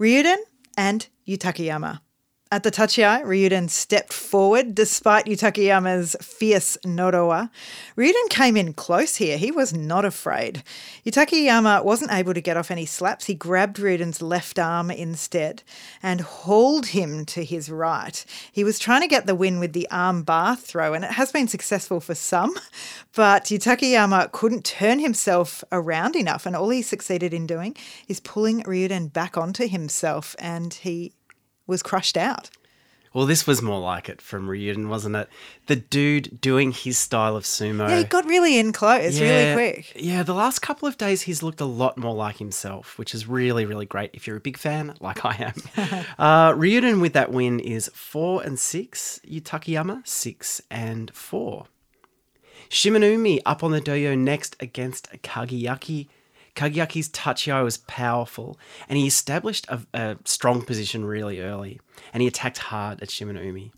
Ryuden 0.00 0.38
and 0.76 1.06
Yutakayama. 1.26 2.00
At 2.52 2.64
the 2.64 2.70
tachiai, 2.70 3.24
Ryuden 3.24 3.70
stepped 3.70 4.12
forward 4.12 4.74
despite 4.74 5.24
Yutakayama's 5.24 6.14
fierce 6.20 6.76
nodowa. 6.84 7.48
Ryuden 7.96 8.28
came 8.28 8.58
in 8.58 8.74
close 8.74 9.16
here. 9.16 9.38
He 9.38 9.50
was 9.50 9.72
not 9.72 10.04
afraid. 10.04 10.62
Yutakayama 11.06 11.82
wasn't 11.82 12.12
able 12.12 12.34
to 12.34 12.42
get 12.42 12.58
off 12.58 12.70
any 12.70 12.84
slaps. 12.84 13.24
He 13.24 13.32
grabbed 13.32 13.78
Ryuden's 13.78 14.20
left 14.20 14.58
arm 14.58 14.90
instead 14.90 15.62
and 16.02 16.20
hauled 16.20 16.88
him 16.88 17.24
to 17.24 17.42
his 17.42 17.70
right. 17.70 18.22
He 18.52 18.64
was 18.64 18.78
trying 18.78 19.00
to 19.00 19.08
get 19.08 19.24
the 19.24 19.34
win 19.34 19.58
with 19.58 19.72
the 19.72 19.88
arm 19.90 20.22
bar 20.22 20.54
throw, 20.54 20.92
and 20.92 21.06
it 21.06 21.12
has 21.12 21.32
been 21.32 21.48
successful 21.48 22.00
for 22.00 22.14
some, 22.14 22.54
but 23.14 23.44
Yutakayama 23.44 24.30
couldn't 24.32 24.66
turn 24.66 24.98
himself 24.98 25.64
around 25.72 26.16
enough, 26.16 26.44
and 26.44 26.54
all 26.54 26.68
he 26.68 26.82
succeeded 26.82 27.32
in 27.32 27.46
doing 27.46 27.74
is 28.08 28.20
pulling 28.20 28.62
Ryuden 28.64 29.10
back 29.10 29.38
onto 29.38 29.66
himself, 29.66 30.36
and 30.38 30.74
he 30.74 31.14
was 31.72 31.82
crushed 31.82 32.16
out. 32.16 32.50
Well, 33.14 33.26
this 33.26 33.46
was 33.46 33.60
more 33.60 33.78
like 33.78 34.08
it 34.08 34.22
from 34.22 34.48
Ryuden, 34.48 34.88
wasn't 34.88 35.16
it? 35.16 35.28
The 35.66 35.76
dude 35.76 36.40
doing 36.40 36.72
his 36.72 36.96
style 36.96 37.36
of 37.36 37.44
sumo. 37.44 37.88
Yeah, 37.88 37.98
he 37.98 38.04
got 38.04 38.24
really 38.24 38.58
in 38.58 38.72
close, 38.72 39.20
really 39.20 39.52
quick. 39.52 39.92
Yeah, 39.94 40.22
the 40.22 40.32
last 40.34 40.60
couple 40.60 40.88
of 40.88 40.96
days 40.96 41.22
he's 41.22 41.42
looked 41.42 41.60
a 41.60 41.66
lot 41.66 41.98
more 41.98 42.14
like 42.14 42.38
himself, 42.38 42.98
which 42.98 43.14
is 43.14 43.28
really, 43.28 43.66
really 43.66 43.84
great 43.84 44.10
if 44.14 44.26
you're 44.26 44.36
a 44.36 44.40
big 44.40 44.56
fan, 44.56 44.94
like 45.00 45.26
I 45.26 45.52
am. 45.52 45.54
uh, 46.18 46.52
Ryuden 46.52 47.02
with 47.02 47.12
that 47.12 47.30
win 47.30 47.60
is 47.60 47.90
four 47.92 48.42
and 48.42 48.58
six. 48.58 49.20
Yutakayama, 49.28 50.06
six 50.06 50.62
and 50.70 51.14
four. 51.14 51.66
Shimanoumi 52.70 53.40
up 53.44 53.62
on 53.62 53.72
the 53.72 53.80
dohyo 53.82 54.16
next 54.16 54.56
against 54.58 55.12
Kagayaki. 55.22 56.08
Kagayaki's 56.54 57.08
tachiai 57.08 57.64
was 57.64 57.78
powerful, 57.78 58.58
and 58.88 58.98
he 58.98 59.06
established 59.06 59.66
a, 59.68 59.80
a, 59.94 60.16
strong 60.24 60.62
position 60.62 61.04
really 61.04 61.40
early, 61.40 61.80
and 62.12 62.20
he 62.20 62.28
attacked 62.28 62.58
hard 62.58 63.02
at 63.02 63.08
Shimanoumi. 63.08 63.72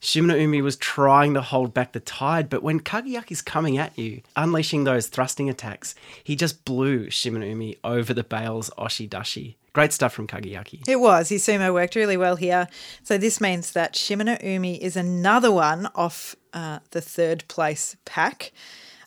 Shimanoumi 0.00 0.62
was 0.62 0.76
trying 0.76 1.34
to 1.34 1.42
hold 1.42 1.74
back 1.74 1.92
the 1.92 2.00
tide, 2.00 2.48
but 2.48 2.62
when 2.62 2.80
Kagayaki's 2.80 3.42
coming 3.42 3.78
at 3.78 3.98
you, 3.98 4.22
unleashing 4.36 4.84
those 4.84 5.06
thrusting 5.06 5.48
attacks, 5.48 5.94
he 6.24 6.36
just 6.36 6.64
blew 6.64 7.06
Shimanoumi 7.06 7.78
over 7.84 8.12
the 8.12 8.24
bales 8.24 8.70
oshidashi. 8.78 9.56
Great 9.72 9.92
stuff 9.92 10.12
from 10.12 10.26
Kagayaki. 10.26 10.88
It 10.88 10.98
was. 10.98 11.28
His 11.28 11.46
sumo 11.46 11.72
worked 11.72 11.94
really 11.94 12.16
well 12.16 12.34
here. 12.34 12.66
So 13.04 13.18
this 13.18 13.40
means 13.40 13.72
that 13.72 13.94
Shimano 13.94 14.36
is 14.80 14.96
another 14.96 15.52
one 15.52 15.88
off 15.94 16.34
uh, 16.52 16.80
the 16.90 17.00
third 17.00 17.44
place 17.46 17.96
pack 18.04 18.50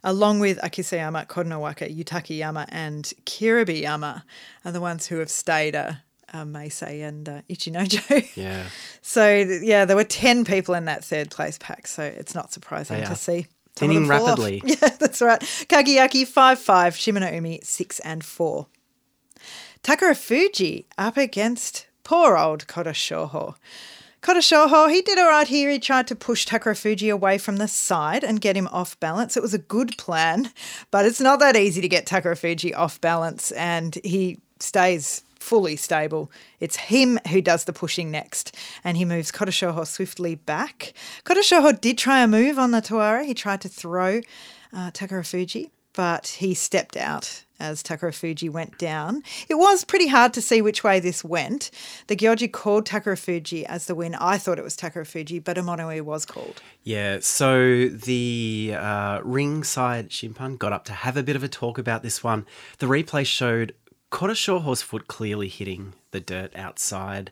along 0.04 0.40
with 0.40 0.60
Akiseyama, 0.60 1.28
Kotonowaka, 1.28 1.96
Yutakayama, 1.96 2.66
and 2.70 3.06
Kiribayama, 3.26 4.24
are 4.66 4.72
the 4.72 4.82
ones 4.82 5.08
who 5.08 5.18
have 5.20 5.30
stayed. 5.30 5.76
Uh, 5.76 5.94
uh, 6.36 6.44
Meisei 6.44 7.08
and 7.08 7.30
uh, 7.30 7.42
Ichinojo. 7.48 8.28
Yeah. 8.36 8.66
so, 9.04 9.30
yeah, 9.62 9.86
there 9.86 9.96
were 9.96 10.04
10 10.04 10.46
people 10.46 10.74
in 10.74 10.86
that 10.86 11.06
third 11.06 11.30
place 11.30 11.60
pack. 11.60 11.86
So 11.86 12.02
it's 12.02 12.34
not 12.34 12.52
surprising 12.52 13.04
to 13.04 13.16
see. 13.16 13.46
Thinning 13.76 14.08
fall 14.08 14.28
off. 14.28 14.40
rapidly. 14.40 14.62
Yeah, 14.66 14.90
that's 15.00 15.22
right. 15.22 15.40
Kagayaki 15.42 16.28
5 16.28 16.60
5, 16.60 16.96
Shimano 16.96 17.34
Umi 17.36 17.60
6 17.64 18.00
and 18.00 18.24
4. 18.24 18.68
Takara 19.84 20.18
Fuji 20.18 20.88
up 20.98 21.18
against 21.18 21.88
poor 22.04 22.38
old 22.38 22.68
Kotoshoho. 22.68 23.56
Kotoshoho, 24.24 24.90
he 24.90 25.02
did 25.02 25.20
all 25.20 25.28
right 25.28 25.50
here. 25.50 25.70
He 25.70 25.80
tried 25.80 26.08
to 26.08 26.16
push 26.16 26.48
Takarafuji 26.48 27.12
away 27.12 27.38
from 27.38 27.58
the 27.58 27.68
side 27.68 28.24
and 28.24 28.40
get 28.40 28.56
him 28.56 28.70
off 28.72 28.98
balance. 29.02 29.36
It 29.36 29.44
was 29.44 29.54
a 29.54 29.58
good 29.60 29.98
plan, 29.98 30.50
but 30.92 31.06
it's 31.06 31.20
not 31.20 31.40
that 31.40 31.58
easy 31.58 31.82
to 31.82 31.90
get 31.90 32.06
Takarafuji 32.06 32.74
off 32.74 33.02
balance, 33.02 33.52
and 33.52 34.00
he 34.02 34.40
stays 34.62 35.24
fully 35.40 35.76
stable. 35.76 36.32
It's 36.62 36.78
him 36.78 37.20
who 37.32 37.42
does 37.42 37.66
the 37.66 37.74
pushing 37.74 38.12
next, 38.12 38.56
and 38.82 38.96
he 38.96 39.04
moves 39.04 39.30
Kotoshoho 39.30 39.86
swiftly 39.86 40.36
back. 40.36 40.94
Kotoshoho 41.26 41.80
did 41.80 41.98
try 41.98 42.24
a 42.24 42.28
move 42.28 42.58
on 42.58 42.72
the 42.72 42.82
tawara. 42.82 43.26
He 43.26 43.34
tried 43.34 43.60
to 43.60 43.68
throw 43.68 44.22
uh, 44.72 44.92
Takara 44.92 45.28
Fuji, 45.28 45.70
but 45.92 46.28
he 46.28 46.54
stepped 46.54 46.96
out 46.96 47.44
as 47.64 47.82
Takara 47.82 48.14
Fuji 48.14 48.50
went 48.50 48.78
down. 48.78 49.24
It 49.48 49.56
was 49.56 49.86
pretty 49.86 50.08
hard 50.08 50.34
to 50.34 50.42
see 50.42 50.62
which 50.62 50.84
way 50.84 51.00
this 51.00 51.24
went. 51.24 51.72
The 52.08 52.16
Gyoji 52.16 52.52
called 52.52 52.86
Takara 52.86 53.18
Fuji 53.18 53.66
as 53.66 53.86
the 53.86 53.96
win. 53.96 54.16
I 54.16 54.38
thought 54.38 54.60
it 54.60 54.64
was 54.64 54.76
Takara 54.76 55.08
Fuji, 55.08 55.40
but 55.40 55.58
Amonoi 55.58 56.02
was 56.02 56.26
called. 56.26 56.62
Yeah, 56.84 57.20
so 57.22 57.88
the 57.88 58.76
uh, 58.78 59.22
ringside 59.24 60.10
Shimpan 60.10 60.60
got 60.60 60.74
up 60.74 60.84
to 60.86 60.94
have 60.94 61.16
a 61.16 61.24
bit 61.24 61.36
of 61.36 61.44
a 61.44 61.48
talk 61.48 61.78
about 61.78 62.04
this 62.04 62.24
one. 62.24 62.46
The 62.80 62.88
replay 62.88 63.26
showed 63.26 63.74
Kotoshoho's 64.12 64.82
foot 64.82 65.08
clearly 65.08 65.48
hitting 65.48 65.94
the 66.12 66.20
dirt 66.20 66.56
outside. 66.56 67.32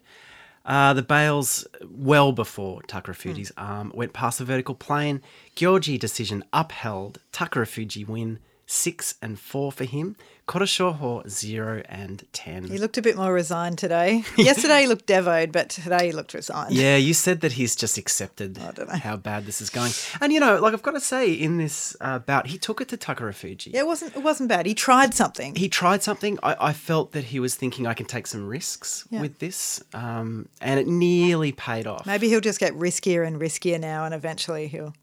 Uh, 0.64 0.94
the 0.94 1.02
bales, 1.02 1.66
well 1.84 2.32
before 2.32 2.82
Takarafuji's 2.84 3.52
arm, 3.58 3.92
went 3.96 4.14
past 4.14 4.40
the 4.40 4.46
vertical 4.46 4.76
plane. 4.76 5.22
Gyoji 5.56 6.00
decision 6.00 6.44
upheld. 6.54 7.20
Takarafuji 7.34 8.08
win. 8.08 8.40
Six 8.74 9.16
and 9.22 9.38
four 9.38 9.70
for 9.74 9.84
him. 9.84 10.16
Kotoshoho 10.48 11.28
zero 11.30 11.82
and 11.90 12.24
ten. 12.32 12.64
He 12.70 12.78
looked 12.78 12.98
a 12.98 13.02
bit 13.02 13.18
more 13.18 13.34
resigned 13.34 13.78
today. 13.78 14.24
Yesterday 14.38 14.82
he 14.82 14.88
looked 14.88 15.08
devoed, 15.08 15.52
but 15.52 15.70
today 15.70 16.06
he 16.08 16.12
looked 16.14 16.34
resigned. 16.34 16.74
Yeah, 16.74 16.96
you 16.96 17.14
said 17.14 17.42
that 17.42 17.52
he's 17.54 17.76
just 17.76 17.98
accepted 17.98 18.54
don't 18.54 18.88
know. 18.88 18.96
how 18.96 19.18
bad 19.18 19.46
this 19.46 19.60
is 19.60 19.70
going. 19.70 19.92
And 20.22 20.32
you 20.32 20.40
know, 20.40 20.58
like 20.62 20.74
I've 20.74 20.82
got 20.84 20.92
to 20.92 21.02
say, 21.02 21.34
in 21.34 21.58
this 21.58 21.98
uh, 22.00 22.20
bout, 22.20 22.48
he 22.48 22.58
took 22.58 22.80
it 22.80 22.88
to 22.90 22.98
Takarafuji. 22.98 23.74
Yeah, 23.74 23.82
it 23.82 23.88
wasn't 23.88 24.16
it 24.16 24.24
wasn't 24.24 24.48
bad. 24.48 24.66
He 24.66 24.74
tried 24.74 25.14
something. 25.14 25.54
He 25.56 25.68
tried 25.68 26.02
something. 26.02 26.40
I, 26.42 26.56
I 26.70 26.74
felt 26.74 27.12
that 27.12 27.26
he 27.26 27.42
was 27.42 27.56
thinking 27.56 27.88
I 27.88 27.94
can 27.94 28.06
take 28.06 28.26
some 28.26 28.48
risks 28.48 29.06
Yeah. 29.10 29.20
with 29.20 29.40
this, 29.40 29.84
um, 29.94 30.48
and 30.62 30.80
it 30.80 30.88
nearly 30.88 31.52
paid 31.52 31.88
off. 31.88 32.06
Maybe 32.06 32.30
he'll 32.30 32.40
just 32.40 32.60
get 32.62 32.74
riskier 32.76 33.28
and 33.28 33.38
riskier 33.40 33.82
now, 33.82 34.06
and 34.06 34.14
eventually 34.14 34.68
he'll 34.68 34.94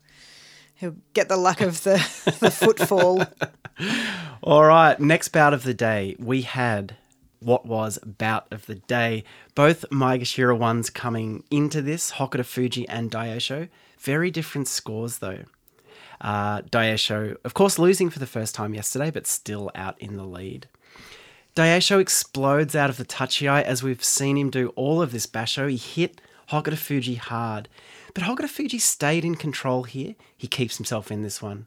he'll 0.78 0.96
get 1.12 1.28
the 1.28 1.36
luck 1.36 1.60
of 1.60 1.82
the, 1.82 1.96
the 2.40 2.50
footfall. 2.50 3.24
All 4.42 4.64
right, 4.64 4.98
next 4.98 5.28
bout 5.28 5.52
of 5.52 5.64
the 5.64 5.74
day, 5.74 6.16
we 6.18 6.42
had 6.42 6.96
what 7.40 7.66
was 7.66 7.98
bout 7.98 8.46
of 8.50 8.66
the 8.66 8.76
day. 8.76 9.24
Both 9.54 9.84
Maegashira 9.90 10.56
ones 10.56 10.90
coming 10.90 11.44
into 11.50 11.82
this, 11.82 12.12
Hokuto 12.12 12.44
Fuji 12.44 12.88
and 12.88 13.10
Daisho. 13.10 13.68
Very 13.98 14.30
different 14.30 14.68
scores 14.68 15.18
though. 15.18 15.44
Uh, 16.20 16.62
Daisho, 16.62 17.36
of 17.44 17.54
course, 17.54 17.78
losing 17.78 18.10
for 18.10 18.18
the 18.18 18.26
first 18.26 18.54
time 18.54 18.74
yesterday, 18.74 19.10
but 19.10 19.26
still 19.26 19.70
out 19.74 20.00
in 20.00 20.16
the 20.16 20.24
lead. 20.24 20.68
Daisho 21.54 22.00
explodes 22.00 22.74
out 22.74 22.90
of 22.90 22.96
the 22.96 23.04
tachiai 23.04 23.62
as 23.62 23.82
we've 23.82 24.02
seen 24.02 24.36
him 24.36 24.50
do 24.50 24.68
all 24.70 25.02
of 25.02 25.12
this 25.12 25.26
basho. 25.26 25.70
He 25.70 25.76
hit 25.76 26.20
Hokuto 26.50 26.76
Fuji 26.76 27.16
hard, 27.16 27.68
but 28.18 28.26
Hokuto 28.26 28.48
Fuji 28.48 28.80
stayed 28.80 29.24
in 29.24 29.36
control 29.36 29.84
here. 29.84 30.16
He 30.36 30.48
keeps 30.48 30.76
himself 30.76 31.12
in 31.12 31.22
this 31.22 31.40
one. 31.40 31.66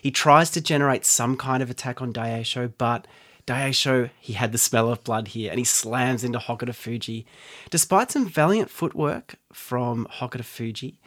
He 0.00 0.12
tries 0.12 0.48
to 0.52 0.60
generate 0.60 1.04
some 1.04 1.36
kind 1.36 1.64
of 1.64 1.68
attack 1.68 2.00
on 2.00 2.12
Daisho, 2.12 2.72
but 2.78 3.08
Daisho, 3.44 4.10
he 4.20 4.34
had 4.34 4.52
the 4.52 4.58
smell 4.58 4.88
of 4.88 5.02
blood 5.02 5.28
here 5.28 5.50
and 5.50 5.58
he 5.58 5.64
slams 5.64 6.22
into 6.22 6.38
Hokuto 6.38 6.72
Fuji. 6.72 7.26
Despite 7.70 8.12
some 8.12 8.28
valiant 8.28 8.70
footwork 8.70 9.34
from 9.52 10.06
Hokuto 10.18 10.44
Fuji 10.44 11.00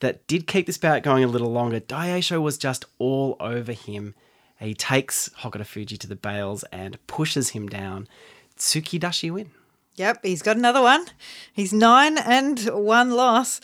that 0.00 0.26
did 0.26 0.46
keep 0.46 0.64
this 0.64 0.78
bout 0.78 1.02
going 1.02 1.24
a 1.24 1.26
little 1.28 1.52
longer, 1.52 1.80
Daisho 1.80 2.40
was 2.40 2.56
just 2.56 2.86
all 2.98 3.36
over 3.38 3.72
him. 3.72 4.14
He 4.58 4.72
takes 4.72 5.28
Hokuto 5.40 5.66
Fuji 5.66 5.98
to 5.98 6.06
the 6.06 6.16
bales 6.16 6.64
and 6.72 7.06
pushes 7.06 7.50
him 7.50 7.68
down. 7.68 8.08
Tsukidashi 8.56 9.30
win. 9.30 9.50
Yep, 9.96 10.24
he's 10.24 10.40
got 10.40 10.56
another 10.56 10.80
one. 10.80 11.04
He's 11.52 11.72
nine 11.72 12.16
and 12.16 12.60
one 12.72 13.10
loss. 13.10 13.60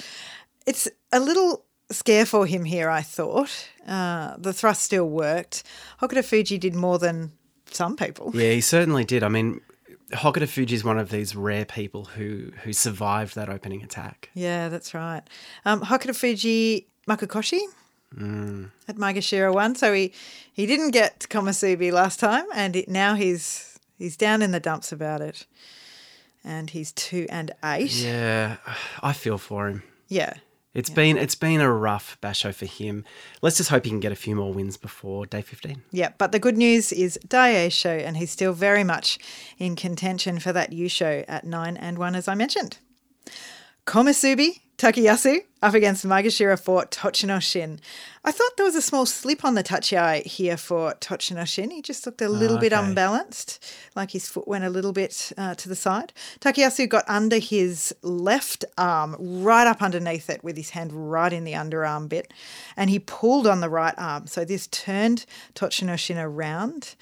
It's 0.66 0.88
a 1.12 1.20
little 1.20 1.64
scare 1.90 2.26
for 2.26 2.46
him 2.46 2.64
here, 2.64 2.90
I 2.90 3.02
thought. 3.02 3.68
Uh, 3.86 4.36
the 4.38 4.52
thrust 4.52 4.82
still 4.82 5.08
worked. 5.08 5.62
Hokuto 6.00 6.24
Fuji 6.24 6.58
did 6.58 6.74
more 6.74 6.98
than 6.98 7.32
some 7.70 7.96
people. 7.96 8.32
Yeah, 8.34 8.52
he 8.52 8.60
certainly 8.60 9.04
did. 9.04 9.22
I 9.22 9.28
mean, 9.28 9.60
Hokuto 10.12 10.48
Fuji 10.48 10.74
is 10.74 10.84
one 10.84 10.98
of 10.98 11.10
these 11.10 11.34
rare 11.36 11.64
people 11.64 12.04
who 12.04 12.52
who 12.64 12.72
survived 12.72 13.34
that 13.34 13.48
opening 13.48 13.82
attack. 13.82 14.30
Yeah, 14.34 14.68
that's 14.68 14.94
right. 14.94 15.22
Um, 15.64 15.80
Hokuto 15.82 16.14
Fuji 16.14 16.86
Makekoshi 17.08 17.60
at 18.88 18.96
Maegashira 18.96 19.52
one. 19.52 19.74
So 19.74 19.92
he, 19.92 20.12
he 20.52 20.66
didn't 20.66 20.90
get 20.92 21.26
Komusubi 21.28 21.92
last 21.92 22.20
time, 22.20 22.46
and 22.54 22.76
it, 22.76 22.88
now 22.88 23.14
he's 23.14 23.78
he's 23.98 24.16
down 24.16 24.42
in 24.42 24.50
the 24.50 24.60
dumps 24.60 24.92
about 24.92 25.20
it. 25.20 25.46
And 26.44 26.70
he's 26.70 26.92
two 26.92 27.26
and 27.28 27.50
eight. 27.64 27.92
Yeah, 27.92 28.56
I 29.02 29.12
feel 29.12 29.38
for 29.38 29.68
him. 29.68 29.82
Yeah. 30.08 30.34
It's 30.78 30.90
been 30.90 31.18
it's 31.18 31.34
been 31.34 31.60
a 31.60 31.72
rough 31.72 32.16
basho 32.22 32.54
for 32.54 32.66
him. 32.66 33.04
Let's 33.42 33.56
just 33.56 33.68
hope 33.68 33.84
he 33.84 33.90
can 33.90 33.98
get 33.98 34.12
a 34.12 34.16
few 34.16 34.36
more 34.36 34.52
wins 34.52 34.76
before 34.76 35.26
day 35.26 35.42
fifteen. 35.42 35.82
Yeah, 35.90 36.10
but 36.18 36.30
the 36.30 36.38
good 36.38 36.56
news 36.56 36.92
is 36.92 37.18
Daisho, 37.26 38.00
and 38.06 38.16
he's 38.16 38.30
still 38.30 38.52
very 38.52 38.84
much 38.84 39.18
in 39.58 39.74
contention 39.74 40.38
for 40.38 40.52
that 40.52 40.70
Yusho 40.70 41.24
at 41.26 41.44
nine 41.44 41.76
and 41.76 41.98
one, 41.98 42.14
as 42.14 42.28
I 42.28 42.36
mentioned. 42.36 42.78
Komusubi 43.88 44.60
Takayasu 44.76 45.40
up 45.62 45.72
against 45.72 46.04
Maegashira 46.04 46.60
for 46.60 46.84
Tochinoshin. 46.84 47.78
I 48.22 48.30
thought 48.30 48.50
there 48.58 48.66
was 48.66 48.76
a 48.76 48.82
small 48.82 49.06
slip 49.06 49.46
on 49.46 49.54
the 49.54 49.62
tachiai 49.62 50.26
here 50.26 50.58
for 50.58 50.92
Tochinoshin. 51.00 51.72
He 51.72 51.80
just 51.80 52.04
looked 52.04 52.20
a 52.20 52.28
little 52.28 52.58
bit 52.58 52.74
okay. 52.74 52.84
unbalanced, 52.84 53.64
like 53.96 54.10
his 54.10 54.28
foot 54.28 54.46
went 54.46 54.64
a 54.64 54.68
little 54.68 54.92
bit 54.92 55.32
uh, 55.38 55.54
to 55.54 55.70
the 55.70 55.74
side. 55.74 56.12
Takayasu 56.40 56.86
got 56.86 57.08
under 57.08 57.38
his 57.38 57.94
left 58.02 58.66
arm, 58.76 59.16
right 59.18 59.66
up 59.66 59.80
underneath 59.80 60.28
it, 60.28 60.44
with 60.44 60.58
his 60.58 60.68
hand 60.70 60.92
right 60.92 61.32
in 61.32 61.44
the 61.44 61.54
underarm 61.54 62.10
bit, 62.10 62.34
and 62.76 62.90
he 62.90 62.98
pulled 62.98 63.46
on 63.46 63.62
the 63.62 63.70
right 63.70 63.94
arm. 63.96 64.26
So 64.26 64.44
this 64.44 64.66
turned 64.66 65.24
Tochinoshin 65.54 66.22
around. 66.22 66.94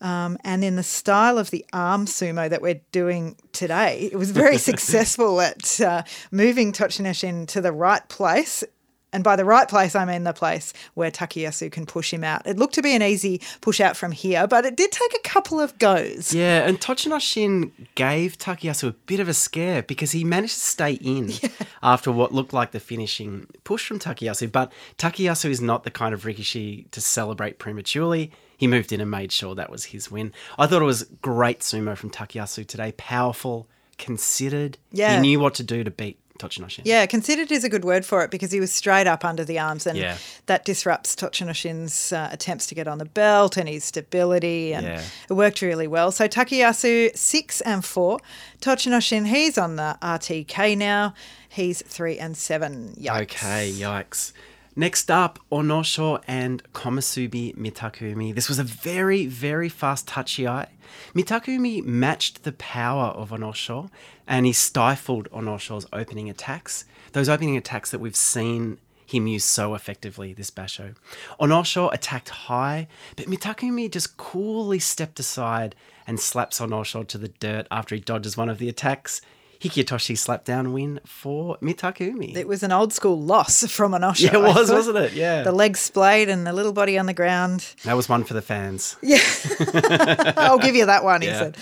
Um, 0.00 0.38
and 0.44 0.62
in 0.62 0.76
the 0.76 0.82
style 0.82 1.38
of 1.38 1.50
the 1.50 1.64
arm 1.72 2.06
sumo 2.06 2.48
that 2.48 2.62
we're 2.62 2.80
doing 2.92 3.36
today, 3.52 4.08
it 4.12 4.16
was 4.16 4.30
very 4.30 4.58
successful 4.70 5.40
at 5.40 5.80
uh, 5.80 6.02
moving 6.30 6.72
Tochinoshin 6.72 7.46
to 7.48 7.60
the 7.60 7.72
right 7.72 8.06
place. 8.08 8.64
And 9.10 9.24
by 9.24 9.36
the 9.36 9.44
right 9.44 9.66
place, 9.66 9.94
I 9.94 10.04
mean 10.04 10.24
the 10.24 10.34
place 10.34 10.74
where 10.92 11.10
Takayasu 11.10 11.72
can 11.72 11.86
push 11.86 12.12
him 12.12 12.22
out. 12.22 12.46
It 12.46 12.58
looked 12.58 12.74
to 12.74 12.82
be 12.82 12.94
an 12.94 13.02
easy 13.02 13.40
push 13.62 13.80
out 13.80 13.96
from 13.96 14.12
here, 14.12 14.46
but 14.46 14.66
it 14.66 14.76
did 14.76 14.92
take 14.92 15.14
a 15.14 15.26
couple 15.26 15.60
of 15.60 15.78
goes. 15.78 16.34
Yeah, 16.34 16.68
and 16.68 16.78
Tochinoshin 16.78 17.70
gave 17.94 18.36
Takayasu 18.36 18.88
a 18.88 18.92
bit 18.92 19.18
of 19.18 19.26
a 19.26 19.32
scare 19.32 19.82
because 19.82 20.12
he 20.12 20.24
managed 20.24 20.54
to 20.54 20.60
stay 20.60 20.92
in 20.92 21.32
after 21.82 22.12
what 22.12 22.34
looked 22.34 22.52
like 22.52 22.72
the 22.72 22.80
finishing 22.80 23.46
push 23.64 23.86
from 23.86 23.98
Takayasu. 23.98 24.52
But 24.52 24.72
Takayasu 24.98 25.48
is 25.48 25.62
not 25.62 25.84
the 25.84 25.90
kind 25.90 26.12
of 26.12 26.24
Rikishi 26.24 26.90
to 26.90 27.00
celebrate 27.00 27.58
prematurely. 27.58 28.30
He 28.58 28.66
moved 28.66 28.92
in 28.92 29.00
and 29.00 29.10
made 29.10 29.32
sure 29.32 29.54
that 29.54 29.70
was 29.70 29.86
his 29.86 30.10
win. 30.10 30.32
I 30.58 30.66
thought 30.66 30.82
it 30.82 30.84
was 30.84 31.04
great 31.22 31.60
sumo 31.60 31.96
from 31.96 32.10
Takayasu 32.10 32.66
today. 32.66 32.92
Powerful, 32.98 33.66
considered. 33.98 34.76
Yeah. 34.92 35.14
He 35.14 35.20
knew 35.22 35.40
what 35.40 35.54
to 35.54 35.62
do 35.62 35.82
to 35.84 35.90
beat 35.90 36.18
Tochinoshin. 36.38 36.82
Yeah, 36.84 37.04
considered 37.06 37.50
is 37.50 37.64
a 37.64 37.68
good 37.68 37.84
word 37.84 38.04
for 38.06 38.22
it 38.22 38.30
because 38.30 38.52
he 38.52 38.60
was 38.60 38.70
straight 38.72 39.06
up 39.08 39.24
under 39.24 39.44
the 39.44 39.58
arms, 39.58 39.86
and 39.88 39.98
Yeah. 39.98 40.18
that 40.46 40.64
disrupts 40.64 41.16
Tochinoshin's 41.16 42.12
uh, 42.12 42.28
attempts 42.30 42.66
to 42.66 42.74
get 42.76 42.86
on 42.86 42.98
the 42.98 43.04
belt 43.06 43.56
and 43.56 43.68
his 43.68 43.82
stability, 43.84 44.72
and 44.72 44.86
Yeah. 44.86 45.02
it 45.28 45.32
worked 45.32 45.62
really 45.62 45.88
well. 45.88 46.12
So 46.12 46.28
Takayasu 46.28 47.16
six 47.16 47.60
and 47.62 47.84
four, 47.84 48.18
Tochinoshin 48.60 49.26
he's 49.26 49.58
on 49.58 49.76
the 49.76 49.98
RTK 50.02 50.76
now. 50.76 51.14
He's 51.48 51.82
three 51.82 52.18
and 52.18 52.36
seven. 52.36 52.94
Yikes. 53.00 53.22
Okay, 53.22 53.72
yikes. 53.72 54.32
Next 54.78 55.10
up, 55.10 55.40
Onosho 55.50 56.22
and 56.28 56.62
Komusubi 56.72 57.52
Mitakeumi. 57.56 58.32
This 58.32 58.48
was 58.48 58.60
a 58.60 58.62
very, 58.62 59.26
very 59.26 59.68
fast 59.68 60.06
tachiai. 60.06 60.68
Mitakeumi 61.16 61.84
matched 61.84 62.44
the 62.44 62.52
power 62.52 63.06
of 63.06 63.30
Onosho 63.30 63.90
and 64.28 64.46
he 64.46 64.52
stifled 64.52 65.28
Onosho's 65.32 65.84
opening 65.92 66.30
attacks. 66.30 66.84
Those 67.10 67.28
opening 67.28 67.56
attacks 67.56 67.90
that 67.90 67.98
we've 67.98 68.14
seen 68.14 68.78
him 69.04 69.26
use 69.26 69.42
so 69.42 69.74
effectively 69.74 70.32
this 70.32 70.52
basho. 70.52 70.94
Onosho 71.40 71.92
attacked 71.92 72.28
high, 72.28 72.86
but 73.16 73.26
Mitakeumi 73.26 73.90
just 73.90 74.16
coolly 74.16 74.78
stepped 74.78 75.18
aside 75.18 75.74
and 76.06 76.20
slaps 76.20 76.60
Onosho 76.60 77.04
to 77.08 77.18
the 77.18 77.26
dirt 77.40 77.66
after 77.72 77.96
he 77.96 78.00
dodges 78.00 78.36
one 78.36 78.48
of 78.48 78.58
the 78.58 78.68
attacks. 78.68 79.22
Hikiotoshi 79.60 80.14
slapdown 80.16 80.72
win 80.72 81.00
for 81.04 81.56
Mitakeumi. 81.58 82.36
It 82.36 82.46
was 82.46 82.62
an 82.62 82.70
old 82.72 82.92
school 82.92 83.20
loss 83.20 83.66
from 83.66 83.92
Onosho. 83.92 84.20
Yeah, 84.32 84.36
it 84.38 84.42
was, 84.54 84.70
wasn't 84.78 84.98
it? 84.98 85.12
Yeah. 85.14 85.42
The 85.42 85.52
legs 85.52 85.80
splayed 85.80 86.28
and 86.28 86.46
the 86.46 86.52
little 86.52 86.72
body 86.72 86.96
on 86.98 87.06
the 87.06 87.14
ground. 87.14 87.74
That 87.84 87.94
was 87.96 88.08
one 88.08 88.24
for 88.24 88.34
the 88.34 88.42
fans. 88.42 88.96
Yeah. 89.02 89.18
I'll 90.36 90.58
give 90.58 90.76
you 90.76 90.86
that 90.86 91.02
one, 91.04 91.22
he 91.22 91.28
Yeah. 91.28 91.38
said. 91.38 91.56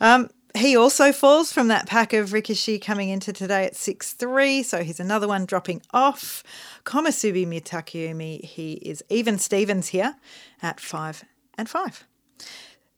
Um, 0.00 0.28
he 0.56 0.76
also 0.76 1.12
falls 1.12 1.52
from 1.52 1.68
that 1.68 1.86
pack 1.86 2.12
of 2.12 2.30
Rikishi 2.30 2.80
coming 2.82 3.08
into 3.10 3.32
today 3.32 3.64
at 3.64 3.76
6 3.76 4.12
3, 4.14 4.62
so 4.62 4.82
he's 4.82 4.98
another 5.00 5.28
one 5.28 5.44
dropping 5.46 5.82
off. 5.92 6.42
Komusubi 6.84 7.46
Mitakeumi, 7.46 8.44
he 8.44 8.72
is 8.74 9.02
even 9.08 9.38
Stevens 9.38 9.88
here 9.88 10.16
at 10.62 10.80
5 10.80 11.24
and 11.56 11.68
5. 11.68 12.06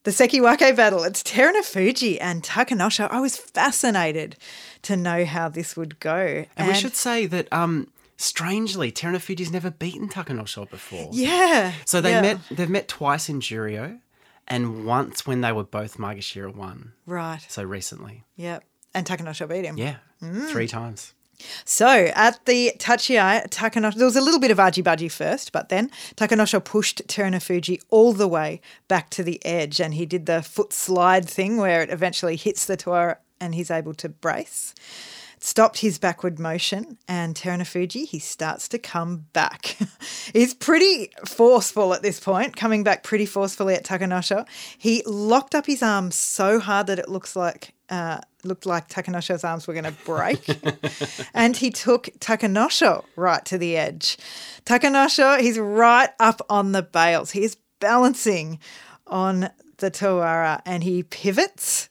The 0.05 0.11
Sekiwake 0.11 0.75
battle, 0.77 1.03
it's 1.05 1.23
Terunofuji 1.23 2.17
and 2.21 2.43
Takanosho. 2.43 3.09
I 3.11 3.21
was 3.21 3.37
fascinated 3.37 4.37
to 4.83 4.97
know 4.97 5.27
how 5.27 5.51
this 5.51 5.77
would 5.77 6.01
go. 6.01 6.47
And, 6.57 6.69
we 6.69 6.75
should 6.75 6.97
say 6.97 7.27
that, 7.27 7.53
um, 7.53 7.89
strangely, 8.17 8.91
Terunofuji's 8.91 9.51
never 9.53 9.71
beaten 9.71 10.09
Takanosho 10.09 10.71
before. 10.71 11.11
Yeah. 11.13 11.73
So 11.85 12.01
they 12.01 12.13
yeah. 12.13 12.23
met. 12.23 12.39
They've 12.51 12.71
met 12.71 12.89
twice 12.89 13.29
in 13.29 13.41
Juryo, 13.41 14.01
and 14.49 14.87
once 14.87 15.27
when 15.27 15.43
they 15.43 15.53
were 15.53 15.65
both 15.65 15.99
Maegashira 15.99 16.55
one. 16.55 16.93
Right. 17.05 17.45
So 17.49 17.63
recently, 17.63 18.25
Yep. 18.37 18.65
And 18.95 19.07
Takanosho 19.07 19.49
beat 19.49 19.65
him. 19.67 19.77
yeah, 19.77 19.97
Mm. 20.23 20.49
three 20.51 20.67
times. 20.67 21.13
So 21.65 21.87
at 22.15 22.45
the 22.47 22.73
Tachiai, 22.79 23.49
Takanosho, 23.49 23.95
there 23.95 24.07
was 24.07 24.17
a 24.17 24.21
little 24.21 24.41
bit 24.41 24.51
of 24.51 24.61
argy 24.61 24.83
budgy 24.83 25.11
first, 25.11 25.53
but 25.53 25.69
then 25.69 25.91
Takanosho 26.17 26.63
pushed 26.65 27.07
Terunofuji 27.07 27.81
all 27.91 28.13
the 28.13 28.29
way 28.29 28.61
back 28.89 29.11
to 29.11 29.23
the 29.23 29.45
edge 29.45 29.81
and 29.81 29.95
he 29.95 30.07
did 30.07 30.27
the 30.27 30.43
foot 30.43 30.73
slide 30.73 31.29
thing 31.29 31.57
where 31.57 31.83
it 31.83 31.91
eventually 31.91 32.37
hits 32.37 32.65
the 32.65 32.77
toa 32.77 33.19
and 33.41 33.55
he's 33.55 33.71
able 33.71 33.95
to 33.95 34.09
brace. 34.09 34.75
Stopped 35.43 35.79
his 35.79 35.99
backward 35.99 36.39
motion 36.39 36.99
and 37.09 37.35
Terunofuji, 37.35 38.07
he 38.07 38.19
starts 38.19 38.69
to 38.69 38.79
come 38.79 39.27
back. 39.33 39.79
he's 40.35 40.53
pretty 40.53 41.11
forceful 41.25 41.95
at 41.95 42.03
this 42.03 42.21
point, 42.21 42.57
coming 42.57 42.85
back 42.85 43.03
pretty 43.03 43.25
forcefully 43.25 43.75
at 43.75 43.85
Takanosho. 43.85 44.47
He 44.77 45.03
locked 45.07 45.55
up 45.55 45.65
his 45.65 45.83
arms 45.83 46.15
so 46.15 46.61
hard 46.61 46.87
that 46.89 46.99
it 46.99 47.09
looks 47.09 47.35
like 47.35 47.73
uh, 47.91 48.21
looked 48.45 48.67
like 48.67 48.89
Takanosho's 48.89 49.45
arms 49.45 49.67
were 49.67 49.75
going 49.75 49.85
to 49.85 50.05
break. 50.05 50.49
and 51.35 51.57
he 51.57 51.71
took 51.71 52.05
Takanosho 52.21 53.05
right 53.17 53.45
to 53.45 53.59
the 53.59 53.77
edge. 53.77 54.17
Takanosho, 54.65 55.41
he's 55.41 55.59
right 55.59 56.11
up 56.19 56.41
on 56.49 56.73
the 56.73 56.83
bales. 56.83 57.33
He 57.33 57.45
is 57.45 57.57
balancing 57.81 58.59
on 59.07 59.51
the 59.79 59.91
Tawara 59.91 60.63
and 60.65 60.85
he 60.85 61.03
pivots 61.03 61.89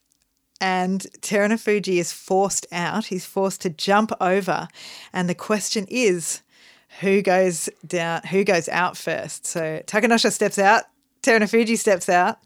and 0.61 1.01
Terunofuji 1.21 1.97
is 1.97 2.11
forced 2.11 2.67
out. 2.71 3.05
He's 3.05 3.25
forced 3.25 3.61
to 3.61 3.69
jump 3.69 4.11
over. 4.19 4.67
And 5.13 5.29
the 5.29 5.35
question 5.35 5.85
is, 5.89 6.41
who 7.01 7.21
goes 7.21 7.69
down, 7.85 8.21
who 8.29 8.43
goes 8.43 8.67
out 8.69 8.97
first? 8.97 9.45
So 9.45 9.81
Takanosho 9.85 10.31
steps 10.31 10.59
out, 10.59 10.83
Terunofuji 11.21 11.77
steps 11.77 12.09
out. 12.09 12.39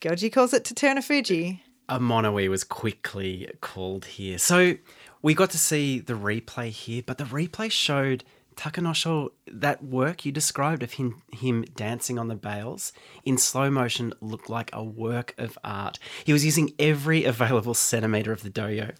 Gyoji 0.00 0.32
calls 0.32 0.52
it 0.52 0.64
to 0.64 0.74
Terunofuji. 0.74 1.60
A 1.92 1.98
monoii 1.98 2.48
was 2.48 2.64
quickly 2.64 3.50
called 3.60 4.06
here. 4.06 4.38
So 4.38 4.76
we 5.20 5.34
got 5.34 5.50
to 5.50 5.58
see 5.58 5.98
the 5.98 6.14
replay 6.14 6.70
here, 6.70 7.02
but 7.04 7.18
the 7.18 7.24
replay 7.24 7.70
showed 7.70 8.24
Takanosho, 8.56 9.28
that 9.46 9.84
work 9.84 10.24
you 10.24 10.32
described 10.32 10.82
of 10.82 10.92
him, 10.92 11.20
him 11.34 11.66
dancing 11.76 12.18
on 12.18 12.28
the 12.28 12.34
bales 12.34 12.94
in 13.26 13.36
slow 13.36 13.70
motion 13.70 14.14
looked 14.22 14.48
like 14.48 14.70
a 14.72 14.82
work 14.82 15.34
of 15.36 15.58
art. 15.62 15.98
He 16.24 16.32
was 16.32 16.46
using 16.46 16.72
every 16.78 17.24
available 17.24 17.74
centimeter 17.74 18.32
of 18.32 18.42
the 18.42 18.48
dohyo. 18.48 18.94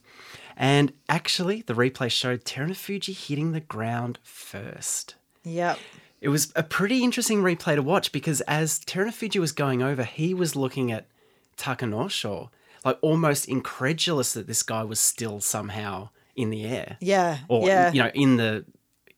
And 0.55 0.93
actually, 1.09 1.63
the 1.63 1.75
replay 1.75 2.11
showed 2.11 2.45
Terunofuji 2.45 3.17
hitting 3.17 3.53
the 3.53 3.61
ground 3.61 4.19
first. 4.23 5.15
Yep. 5.45 5.79
It 6.21 6.29
was 6.29 6.53
a 6.55 6.63
pretty 6.63 7.03
interesting 7.03 7.43
replay 7.43 7.75
to 7.75 7.83
watch 7.83 8.13
because 8.13 8.43
as 8.43 8.81
Terunofuji 8.81 9.41
was 9.41 9.53
going 9.53 9.83
over, 9.83 10.05
he 10.05 10.35
was 10.35 10.55
looking 10.55 10.93
at 10.93 11.07
Takanosho, 11.57 12.51
like 12.85 12.99
almost 13.03 13.49
incredulous 13.49 14.33
that 14.35 14.47
this 14.47 14.63
guy 14.63 14.85
was 14.85 15.01
still 15.01 15.41
somehow 15.41 16.11
in 16.37 16.51
the 16.51 16.65
air. 16.65 16.97
Yeah. 17.01 17.39
Or, 17.49 17.67
yeah. 17.67 17.93
you 17.93 18.03
know, 18.03 18.11
in 18.15 18.37
the 18.37 18.65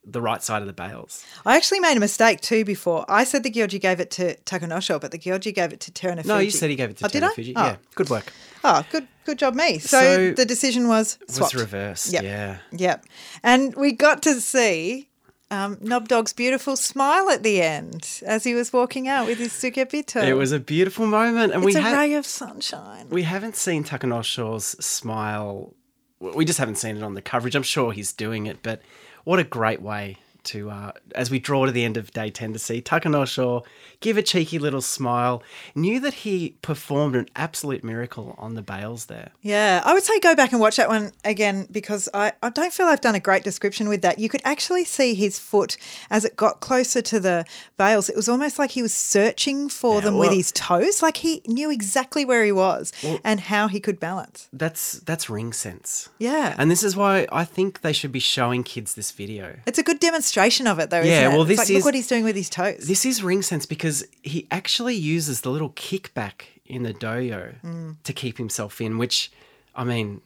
the 0.07 0.21
right 0.21 0.43
side 0.43 0.61
of 0.61 0.67
the 0.67 0.75
bales. 0.75 1.25
I 1.47 1.57
actually 1.57 1.81
made 1.81 1.97
a 1.97 2.01
mistake 2.01 2.43
too 2.43 2.65
before. 2.65 3.05
I 3.09 3.25
said 3.25 3.43
the 3.43 3.51
Gyoji 3.51 3.81
gave 3.81 4.01
it 4.01 4.11
to 4.13 4.37
Takanosho, 4.43 5.01
but 5.01 5.13
the 5.13 5.19
Gyoji 5.19 5.55
gave 5.55 5.73
it 5.73 5.81
to 5.81 5.91
Terunofuji. 5.91 6.27
No, 6.27 6.39
you 6.39 6.51
said 6.51 6.69
he 6.69 6.77
gave 6.77 6.91
it 6.91 6.99
to 6.99 7.07
oh, 7.07 7.09
did 7.09 7.23
Terunofuji. 7.23 7.53
Oh. 7.57 7.65
Yeah, 7.65 7.77
good 7.95 8.11
work. 8.11 8.31
Oh, 8.63 8.85
good, 8.91 9.09
good 9.25 9.39
job, 9.39 9.55
me. 9.55 9.79
So, 9.79 9.99
So- 10.01 10.33
the 10.33 10.45
decision 10.45 10.89
was 10.89 11.19
swapped. 11.29 11.55
was 11.55 11.63
reversed. 11.63 12.13
Yep. 12.13 12.23
Yeah. 12.23 12.59
Yep. 12.73 13.07
And 13.43 13.75
we 13.77 13.93
got 13.93 14.23
to 14.23 14.41
see 14.41 15.09
um, 15.55 15.79
Knob 15.81 16.09
Dog's 16.09 16.33
beautiful 16.33 16.77
smile 16.77 17.31
at 17.31 17.43
the 17.43 17.63
end 17.63 18.21
as 18.27 18.45
he 18.45 18.55
was 18.55 18.73
walking 18.73 19.09
out 19.09 19.27
with 19.27 19.39
his 19.39 19.53
tsukebito. 19.53 20.23
It 20.23 20.35
was 20.35 20.53
a 20.53 20.59
beautiful 20.59 21.07
moment, 21.07 21.53
and 21.53 21.65
it's 21.65 21.75
we 21.75 21.81
a 21.81 21.83
ha- 21.83 21.93
ray 21.93 22.15
of 22.15 22.27
sunshine. 22.27 23.09
we 23.11 23.23
haven't 23.23 23.57
seen 23.57 23.85
Takanosho's 23.85 24.65
smile. 24.85 25.75
We 26.21 26.45
just 26.45 26.59
haven't 26.59 26.77
seen 26.77 26.97
it 26.97 27.03
on 27.03 27.15
the 27.15 27.23
coverage. 27.23 27.55
I'm 27.55 27.63
sure 27.63 27.93
he's 27.93 28.13
doing 28.13 28.47
it, 28.47 28.59
but 28.63 28.81
what 29.25 29.39
a 29.39 29.45
great 29.45 29.81
way 29.83 30.19
to 30.45 30.71
uh, 30.71 30.93
as 31.15 31.31
we 31.31 31.39
draw 31.39 31.67
to 31.67 31.73
the 31.73 31.85
end 31.85 31.97
of 31.97 32.11
day 32.13 32.31
10 32.31 32.53
to 32.53 32.59
see 32.59 32.81
Takanosho 32.83 33.65
give 34.01 34.17
a 34.17 34.23
cheeky 34.23 34.59
little 34.59 34.81
smile. 34.83 35.43
Knew 35.75 36.01
that 36.01 36.15
he 36.15 36.57
performed 36.63 37.17
an 37.17 37.27
absolute 37.37 37.83
miracle 37.83 38.35
on 38.39 38.55
the 38.55 38.63
bales 38.63 39.07
there. 39.07 39.31
Yeah, 39.41 39.81
I 39.85 39.95
would 39.95 40.03
say 40.03 40.19
go 40.21 40.35
back 40.35 40.53
and 40.53 40.61
watch 40.61 40.77
that 40.77 40.89
one 40.89 41.13
again 41.25 41.67
because 41.71 42.09
I, 42.13 42.33
I 42.43 42.51
don't 42.51 42.73
feel 42.73 42.87
I've 42.87 43.01
done 43.01 43.15
a 43.15 43.21
great 43.21 43.45
description 43.45 43.89
with 43.89 44.03
that. 44.03 44.19
You 44.19 44.29
could 44.29 44.43
actually 44.45 44.85
see 44.85 45.15
his 45.15 45.39
foot 45.39 45.77
as 46.11 46.25
it 46.25 46.37
got 46.37 46.61
closer 46.61 47.01
to 47.03 47.19
the 47.21 47.45
bales. 47.77 48.09
It 48.09 48.17
was 48.17 48.29
almost 48.29 48.59
like 48.59 48.73
he 48.73 48.83
was 48.83 48.93
searching 48.93 49.69
for 49.69 49.97
Yeah, 49.97 50.01
them 50.03 50.19
with 50.19 50.33
his 50.33 50.53
toes, 50.53 51.03
like 51.03 51.19
he 51.19 51.41
knew 51.47 51.71
exactly 51.71 52.25
where 52.25 52.45
he 52.45 52.53
was 52.53 52.93
and 53.25 53.41
how 53.41 53.69
he 53.69 53.81
could 53.81 53.99
balance. 53.99 54.49
That's 54.53 54.93
that's 55.01 55.31
ring 55.31 55.53
sense. 55.53 56.09
Yeah. 56.19 56.55
And 56.59 56.71
this 56.71 56.83
is 56.83 56.95
why 56.97 57.27
I 57.33 57.45
think 57.45 57.81
they 57.81 57.93
should 57.93 58.13
be 58.13 58.21
showing 58.21 58.63
kids 58.63 58.95
this 58.95 59.11
video. 59.11 59.61
It's 59.67 59.79
a 59.79 59.83
good 59.83 60.01
demonstration 60.01 60.34
of 60.67 60.79
it, 60.79 60.91
though. 60.91 61.01
Yeah, 61.01 61.21
isn't 61.23 61.33
it? 61.33 61.37
well, 61.37 61.45
this 61.45 61.59
like, 61.59 61.71
is- 61.71 61.77
look 61.77 61.85
what 61.87 61.95
he's 61.95 62.07
doing 62.09 62.25
with 62.25 62.37
his 62.37 62.49
toes. 62.51 62.87
This 62.87 63.05
is 63.05 63.23
ring 63.23 63.43
sense 63.43 63.67
because 63.67 64.05
he 64.23 64.47
actually 64.51 64.95
uses 64.97 65.41
the 65.43 65.51
little 65.51 65.71
kickback 65.71 66.43
in 66.67 66.83
the 66.83 66.95
dohyo 66.95 67.55
Mm. 67.63 67.97
to 68.05 68.13
keep 68.13 68.39
himself 68.39 68.81
in, 68.81 68.97
which, 68.99 69.31
I 69.75 69.85
mean, 69.85 70.21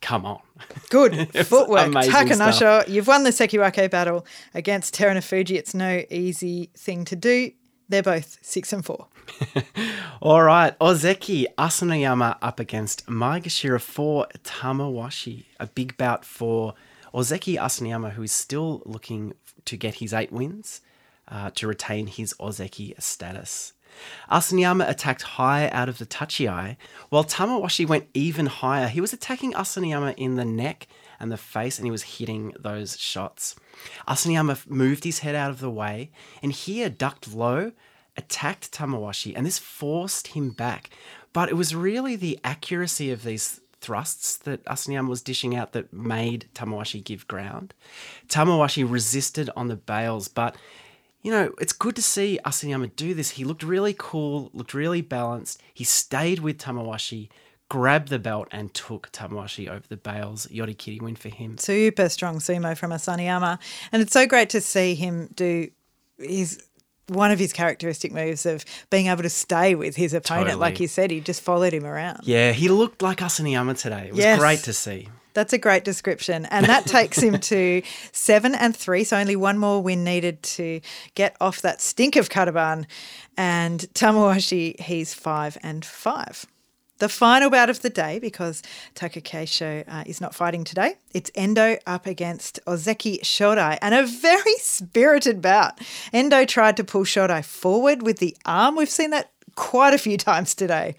come 0.00 0.24
on. 0.24 0.40
Good 0.90 1.28
footwork. 1.46 1.86
amazing 1.86 2.12
Takanosho, 2.12 2.88
you've 2.88 3.06
won 3.06 3.24
the 3.24 3.30
Sekiwake 3.30 3.90
battle 3.90 4.24
against 4.54 4.94
Terunofuji. 4.94 5.56
It's 5.56 5.74
no 5.74 6.02
easy 6.10 6.70
thing 6.76 7.04
to 7.06 7.16
do. 7.16 7.50
They're 7.88 8.02
both 8.02 8.38
six 8.40 8.72
and 8.72 8.84
four. 8.84 9.08
All 10.22 10.42
right, 10.42 10.78
Ozeki 10.78 11.46
Asanoyama 11.58 12.36
up 12.40 12.58
against 12.60 13.06
Maegashira 13.06 13.80
for 13.80 14.26
Tamawashi. 14.42 15.44
A 15.60 15.66
big 15.66 15.96
bout 15.98 16.24
for 16.24 16.74
Ozeki 17.14 17.56
Asanoyama, 17.56 18.10
who 18.12 18.22
is 18.22 18.32
still 18.32 18.82
looking 18.84 19.34
to 19.64 19.76
get 19.76 19.94
his 19.94 20.12
eight 20.12 20.32
wins 20.32 20.80
uh, 21.28 21.50
to 21.50 21.68
retain 21.68 22.06
his 22.06 22.34
Ozeki 22.40 23.00
status. 23.00 23.72
Asanoyama 24.30 24.88
attacked 24.88 25.22
high 25.22 25.68
out 25.68 25.88
of 25.88 25.98
the 25.98 26.06
tachiai, 26.06 26.76
while 27.10 27.24
Tamawashi 27.24 27.86
went 27.86 28.08
even 28.12 28.46
higher. 28.46 28.88
He 28.88 29.00
was 29.00 29.12
attacking 29.12 29.52
Asanoyama 29.52 30.14
in 30.16 30.34
the 30.34 30.44
neck 30.44 30.88
and 31.20 31.30
the 31.30 31.36
face, 31.36 31.78
and 31.78 31.86
he 31.86 31.92
was 31.92 32.02
hitting 32.02 32.52
those 32.58 32.98
shots. 32.98 33.54
Asanoyama 34.08 34.68
moved 34.68 35.04
his 35.04 35.20
head 35.20 35.36
out 35.36 35.50
of 35.50 35.60
the 35.60 35.70
way, 35.70 36.10
and 36.42 36.50
here 36.50 36.88
ducked 36.88 37.32
low, 37.32 37.72
attacked 38.16 38.72
Tamawashi, 38.72 39.32
and 39.36 39.46
this 39.46 39.58
forced 39.58 40.28
him 40.28 40.50
back. 40.50 40.90
But 41.32 41.48
it 41.48 41.54
was 41.54 41.74
really 41.74 42.16
the 42.16 42.38
accuracy 42.44 43.10
of 43.10 43.22
these 43.22 43.60
thrusts 43.84 44.36
that 44.38 44.64
Asanoyama 44.64 45.08
was 45.08 45.22
dishing 45.22 45.54
out 45.54 45.72
that 45.72 45.92
made 45.92 46.46
Tamawashi 46.54 47.04
give 47.04 47.28
ground. 47.28 47.74
Tamawashi 48.28 48.90
resisted 48.90 49.50
on 49.56 49.68
the 49.68 49.76
bales, 49.76 50.28
but 50.28 50.56
you 51.22 51.30
know, 51.30 51.54
it's 51.58 51.72
good 51.72 51.96
to 51.96 52.02
see 52.02 52.38
Asanoyama 52.44 52.94
do 52.96 53.14
this. 53.14 53.30
He 53.30 53.44
looked 53.44 53.62
really 53.62 53.94
cool, 53.96 54.50
looked 54.52 54.74
really 54.74 55.00
balanced. 55.00 55.60
He 55.72 55.84
stayed 55.84 56.40
with 56.40 56.58
Tamawashi, 56.58 57.28
grabbed 57.70 58.08
the 58.08 58.18
belt, 58.18 58.48
and 58.50 58.72
took 58.74 59.10
Tamawashi 59.10 59.68
over 59.68 59.86
the 59.88 59.96
bales. 59.96 60.46
Yorikiri 60.48 61.00
win 61.00 61.16
for 61.16 61.30
him. 61.30 61.56
Super 61.56 62.10
strong 62.10 62.36
sumo 62.36 62.76
from 62.76 62.90
Asanoyama. 62.90 63.58
And 63.90 64.02
it's 64.02 64.12
so 64.12 64.26
great 64.26 64.50
to 64.50 64.60
see 64.60 64.94
him 64.94 65.30
do 65.34 65.70
his 66.18 66.62
one 67.08 67.30
of 67.30 67.38
his 67.38 67.52
characteristic 67.52 68.12
moves 68.12 68.46
of 68.46 68.64
being 68.90 69.08
able 69.08 69.22
to 69.22 69.30
stay 69.30 69.74
with 69.74 69.96
his 69.96 70.14
opponent. 70.14 70.46
Totally. 70.48 70.60
Like 70.60 70.80
you 70.80 70.88
said, 70.88 71.10
he 71.10 71.20
just 71.20 71.42
followed 71.42 71.72
him 71.72 71.84
around. 71.84 72.20
Yeah, 72.22 72.52
he 72.52 72.68
looked 72.68 73.02
like 73.02 73.18
Asanoyama 73.18 73.78
today. 73.78 74.06
It 74.08 74.12
was 74.12 74.20
Yes. 74.20 74.38
great 74.38 74.60
to 74.60 74.72
see. 74.72 75.08
That's 75.34 75.52
a 75.52 75.58
great 75.58 75.82
description. 75.84 76.46
And 76.46 76.66
that 76.66 76.86
takes 76.86 77.18
him 77.18 77.40
to 77.40 77.82
seven 78.12 78.54
and 78.54 78.74
three. 78.76 79.02
So 79.02 79.16
only 79.16 79.34
one 79.34 79.58
more 79.58 79.82
win 79.82 80.04
needed 80.04 80.42
to 80.44 80.80
get 81.16 81.36
off 81.40 81.60
that 81.62 81.80
stink 81.82 82.14
of 82.14 82.28
Kadoban. 82.28 82.86
And 83.36 83.80
Tamawashi, 83.94 84.78
he's 84.80 85.12
five 85.12 85.58
and 85.62 85.84
five. 85.84 86.46
The 86.98 87.08
final 87.08 87.50
bout 87.50 87.70
of 87.70 87.82
the 87.82 87.90
day, 87.90 88.18
because 88.18 88.62
Takakeisho 88.94 89.84
uh, 89.88 90.04
is 90.06 90.20
not 90.20 90.34
fighting 90.34 90.62
today, 90.62 90.96
it's 91.12 91.30
Endo 91.34 91.76
up 91.86 92.06
against 92.06 92.60
Ozeki 92.66 93.20
Shodai, 93.22 93.78
and 93.82 93.94
a 93.94 94.06
very 94.06 94.54
spirited 94.58 95.42
bout. 95.42 95.80
Endo 96.12 96.44
tried 96.44 96.76
to 96.76 96.84
pull 96.84 97.02
Shodai 97.02 97.44
forward 97.44 98.02
with 98.02 98.18
the 98.18 98.36
arm. 98.46 98.76
We've 98.76 98.88
seen 98.88 99.10
that 99.10 99.32
quite 99.56 99.92
a 99.92 99.98
few 99.98 100.16
times 100.30 100.54
today. 100.54 100.94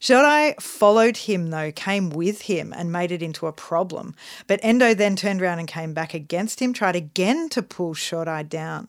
Shodai 0.00 0.60
followed 0.60 1.16
him, 1.18 1.50
though, 1.50 1.70
came 1.72 2.08
with 2.08 2.42
him 2.42 2.72
and 2.74 2.90
made 2.90 3.12
it 3.12 3.22
into 3.22 3.46
a 3.46 3.52
problem. 3.52 4.14
But 4.46 4.60
Endo 4.62 4.94
then 4.94 5.14
turned 5.14 5.42
around 5.42 5.58
and 5.58 5.68
came 5.68 5.92
back 5.92 6.14
against 6.14 6.60
him, 6.60 6.72
tried 6.72 6.96
again 6.96 7.50
to 7.50 7.62
pull 7.62 7.94
Shodai 7.94 8.48
down. 8.48 8.88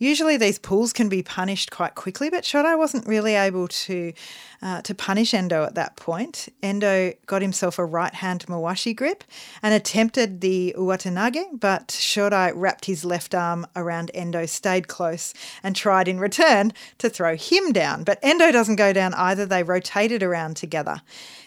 Usually 0.00 0.38
these 0.38 0.58
pulls 0.58 0.94
can 0.94 1.10
be 1.10 1.22
punished 1.22 1.70
quite 1.70 1.94
quickly, 1.94 2.30
but 2.30 2.42
Shodai 2.42 2.76
wasn't 2.76 3.06
really 3.06 3.34
able 3.34 3.68
to 3.68 4.14
uh, 4.62 4.80
to 4.82 4.94
punish 4.94 5.34
Endo 5.34 5.64
at 5.64 5.74
that 5.74 5.96
point. 5.96 6.48
Endo 6.62 7.12
got 7.26 7.42
himself 7.42 7.78
a 7.78 7.84
right 7.84 8.14
hand 8.14 8.46
Mawashi 8.46 8.96
grip 8.96 9.24
and 9.62 9.74
attempted 9.74 10.40
the 10.40 10.74
Uwatanage, 10.76 11.60
but 11.60 11.88
Shodai 11.88 12.52
wrapped 12.54 12.86
his 12.86 13.04
left 13.04 13.34
arm 13.34 13.66
around 13.76 14.10
Endo, 14.14 14.46
stayed 14.46 14.88
close, 14.88 15.34
and 15.62 15.76
tried 15.76 16.08
in 16.08 16.18
return 16.18 16.72
to 16.98 17.10
throw 17.10 17.36
him 17.36 17.72
down. 17.72 18.02
But 18.04 18.18
Endo 18.22 18.50
doesn't 18.50 18.76
go 18.76 18.94
down 18.94 19.12
either. 19.14 19.44
They 19.44 19.62
rotated 19.62 20.22
around 20.22 20.39
together. 20.54 21.02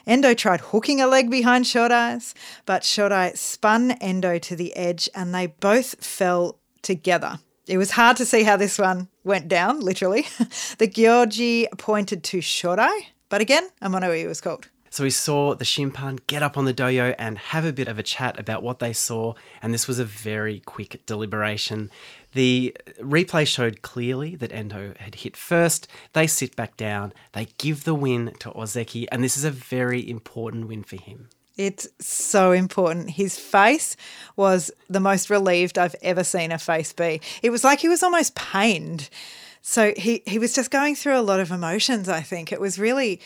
Endo 0.05 0.33
tried 0.33 0.61
hooking 0.61 1.01
a 1.01 1.07
leg 1.07 1.29
behind 1.29 1.65
Shodai's, 1.65 2.33
but 2.65 2.83
Shodai 2.83 3.37
spun 3.37 3.91
Endo 3.91 4.37
to 4.39 4.55
the 4.55 4.75
edge 4.75 5.09
and 5.15 5.33
they 5.33 5.47
both 5.47 6.03
fell 6.03 6.59
together. 6.81 7.39
It 7.67 7.77
was 7.77 7.91
hard 7.91 8.17
to 8.17 8.25
see 8.25 8.43
how 8.43 8.57
this 8.57 8.77
one 8.77 9.07
went 9.23 9.47
down, 9.47 9.79
literally. 9.79 10.23
the 10.77 10.87
Gyoji 10.87 11.67
pointed 11.77 12.23
to 12.25 12.39
Shodai, 12.39 13.05
but 13.29 13.41
again, 13.41 13.69
a 13.81 13.89
monoii 13.89 14.27
was 14.27 14.41
called. 14.41 14.67
So 14.93 15.03
we 15.03 15.09
saw 15.09 15.55
the 15.55 15.65
Shimpan 15.65 16.19
get 16.27 16.43
up 16.43 16.55
on 16.55 16.65
the 16.65 16.73
dohyo 16.73 17.15
and 17.17 17.39
have 17.39 17.65
a 17.65 17.73
bit 17.73 17.87
of 17.87 17.97
a 17.97 18.03
chat 18.03 18.39
about 18.39 18.61
what 18.61 18.77
they 18.77 18.93
saw, 18.93 19.33
and 19.59 19.73
this 19.73 19.87
was 19.87 19.97
a 19.97 20.05
very 20.05 20.59
quick 20.59 21.03
deliberation. 21.07 21.89
The 22.33 22.75
replay 22.99 23.47
showed 23.47 23.81
clearly 23.81 24.35
that 24.35 24.51
Endo 24.51 24.93
had 24.99 25.15
hit 25.15 25.37
first. 25.37 25.87
They 26.13 26.27
sit 26.27 26.55
back 26.55 26.77
down, 26.77 27.13
they 27.33 27.47
give 27.57 27.83
the 27.83 27.93
win 27.95 28.33
to 28.39 28.51
Ozeki, 28.51 29.05
and 29.11 29.23
this 29.23 29.37
is 29.37 29.43
a 29.43 29.51
very 29.51 30.07
important 30.07 30.67
win 30.67 30.83
for 30.83 30.97
him. 30.97 31.29
It's 31.55 31.87
so 31.99 32.51
important. 32.51 33.11
His 33.11 33.37
face 33.37 33.95
was 34.35 34.71
the 34.89 34.99
most 34.99 35.29
relieved 35.29 35.77
I've 35.77 35.95
ever 36.01 36.23
seen 36.23 36.51
a 36.51 36.57
face 36.57 36.93
be. 36.93 37.21
It 37.43 37.51
was 37.51 37.63
like 37.63 37.79
he 37.79 37.89
was 37.89 38.01
almost 38.01 38.33
pained. 38.33 39.09
So 39.61 39.93
he, 39.95 40.23
he 40.25 40.39
was 40.39 40.53
just 40.53 40.71
going 40.71 40.95
through 40.95 41.17
a 41.17 41.21
lot 41.21 41.39
of 41.39 41.51
emotions, 41.51 42.09
I 42.09 42.21
think. 42.21 42.51
It 42.51 42.59
was 42.59 42.79
really 42.79 43.21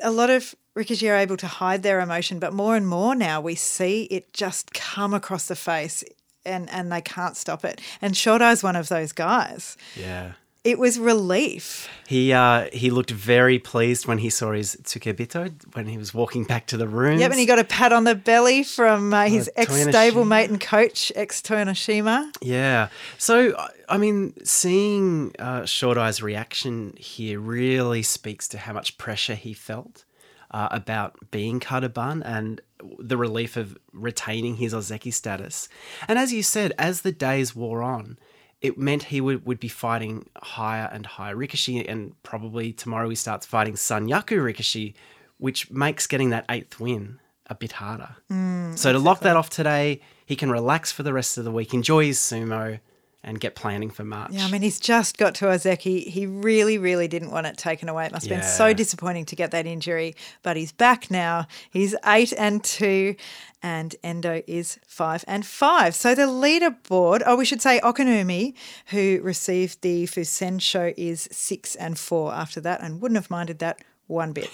a 0.00 0.12
lot 0.12 0.30
of 0.30 0.54
Rikishi 0.76 1.10
are 1.10 1.16
able 1.16 1.36
to 1.36 1.46
hide 1.46 1.82
their 1.82 2.00
emotion, 2.00 2.38
but 2.38 2.54
more 2.54 2.76
and 2.76 2.86
more 2.86 3.14
now 3.14 3.40
we 3.40 3.54
see 3.54 4.04
it 4.04 4.32
just 4.32 4.72
come 4.72 5.12
across 5.12 5.46
the 5.46 5.56
face 5.56 6.02
and, 6.44 6.68
and 6.70 6.90
they 6.92 7.00
can't 7.00 7.36
stop 7.36 7.64
it. 7.64 7.80
And 8.00 8.14
Shodai's 8.14 8.62
one 8.62 8.76
of 8.76 8.88
those 8.88 9.12
guys. 9.12 9.76
Yeah. 9.96 10.32
It 10.64 10.78
was 10.78 10.96
relief. 10.96 11.88
He 12.06 12.32
uh, 12.32 12.68
he 12.72 12.90
looked 12.90 13.10
very 13.10 13.58
pleased 13.58 14.06
when 14.06 14.18
he 14.18 14.30
saw 14.30 14.52
his 14.52 14.76
Tsukebito 14.84 15.50
when 15.74 15.86
he 15.88 15.98
was 15.98 16.14
walking 16.14 16.44
back 16.44 16.68
to 16.68 16.76
the 16.76 16.86
room. 16.86 17.18
Yep, 17.18 17.32
and 17.32 17.40
he 17.40 17.46
got 17.46 17.58
a 17.58 17.64
pat 17.64 17.92
on 17.92 18.04
the 18.04 18.14
belly 18.14 18.62
from 18.62 19.12
uh, 19.12 19.24
his 19.26 19.48
Uh, 19.48 19.62
ex 19.62 19.72
stablemate 19.72 20.50
and 20.50 20.60
coach, 20.60 21.10
ex 21.16 21.42
Toyonoshima. 21.42 22.30
Yeah. 22.40 22.90
So, 23.18 23.56
I- 23.88 23.98
mean, 23.98 24.34
seeing 24.44 25.34
uh, 25.40 25.62
Shodai's 25.62 26.22
reaction 26.22 26.94
here 26.96 27.40
really 27.40 28.02
speaks 28.04 28.46
to 28.48 28.58
how 28.58 28.72
much 28.72 28.98
pressure 28.98 29.34
he 29.34 29.54
felt 29.54 30.04
uh, 30.52 30.68
about 30.70 31.16
being 31.32 31.58
Kadoban 31.58 32.22
and 32.24 32.60
the 32.98 33.16
relief 33.16 33.56
of 33.56 33.76
retaining 33.92 34.56
his 34.56 34.74
Ozeki 34.74 35.12
status. 35.12 35.68
And 36.08 36.18
as 36.18 36.32
you 36.32 36.42
said, 36.42 36.72
as 36.78 37.02
the 37.02 37.12
days 37.12 37.54
wore 37.54 37.82
on, 37.82 38.18
it 38.60 38.78
meant 38.78 39.04
he 39.04 39.20
would, 39.20 39.44
would 39.44 39.60
be 39.60 39.68
fighting 39.68 40.28
higher 40.36 40.88
and 40.92 41.04
higher 41.04 41.34
Rikishi, 41.34 41.84
and 41.88 42.20
probably 42.22 42.72
tomorrow 42.72 43.08
he 43.08 43.16
starts 43.16 43.44
fighting 43.44 43.74
Sanyaku 43.74 44.38
Rikishi, 44.38 44.94
which 45.38 45.70
makes 45.70 46.06
getting 46.06 46.30
that 46.30 46.44
eighth 46.48 46.78
win 46.78 47.18
a 47.46 47.54
bit 47.54 47.72
harder. 47.72 48.16
Hmm, 48.28 48.74
so 48.76 48.92
to 48.92 48.98
lock 48.98 49.20
that 49.20 49.36
off 49.36 49.50
today, 49.50 50.00
he 50.24 50.36
can 50.36 50.50
relax 50.50 50.92
for 50.92 51.02
the 51.02 51.12
rest 51.12 51.38
of 51.38 51.44
the 51.44 51.50
week, 51.50 51.74
enjoy 51.74 52.06
his 52.06 52.18
sumo, 52.18 52.78
and 53.24 53.38
get 53.38 53.54
planning 53.54 53.90
for 53.90 54.04
March. 54.04 54.32
Yeah, 54.32 54.44
I 54.44 54.50
mean, 54.50 54.62
he's 54.62 54.80
just 54.80 55.16
got 55.16 55.34
to 55.36 55.46
Ozeki. 55.46 56.08
He 56.08 56.26
really, 56.26 56.78
really 56.78 57.06
didn't 57.06 57.30
want 57.30 57.46
it 57.46 57.56
taken 57.56 57.88
away. 57.88 58.06
It 58.06 58.12
must 58.12 58.26
have 58.26 58.40
been 58.40 58.48
so 58.48 58.72
disappointing 58.72 59.26
to 59.26 59.36
get 59.36 59.52
that 59.52 59.66
injury, 59.66 60.16
but 60.42 60.56
he's 60.56 60.72
back 60.72 61.10
now. 61.10 61.46
He's 61.70 61.94
eight 62.04 62.32
and 62.36 62.62
two, 62.64 63.14
and 63.62 63.94
Endo 64.02 64.42
is 64.46 64.78
five 64.86 65.24
and 65.28 65.46
five. 65.46 65.94
So 65.94 66.14
the 66.14 66.22
leaderboard, 66.22 67.22
oh, 67.24 67.36
we 67.36 67.44
should 67.44 67.62
say 67.62 67.80
Okinoumi, 67.80 68.54
who 68.86 69.20
received 69.22 69.82
the 69.82 70.06
Fusensho, 70.06 70.92
is 70.96 71.28
six 71.30 71.76
and 71.76 71.98
four 71.98 72.32
after 72.34 72.60
that, 72.62 72.82
and 72.82 73.00
wouldn't 73.00 73.16
have 73.16 73.30
minded 73.30 73.60
that 73.60 73.82
one 74.08 74.32
bit. 74.32 74.50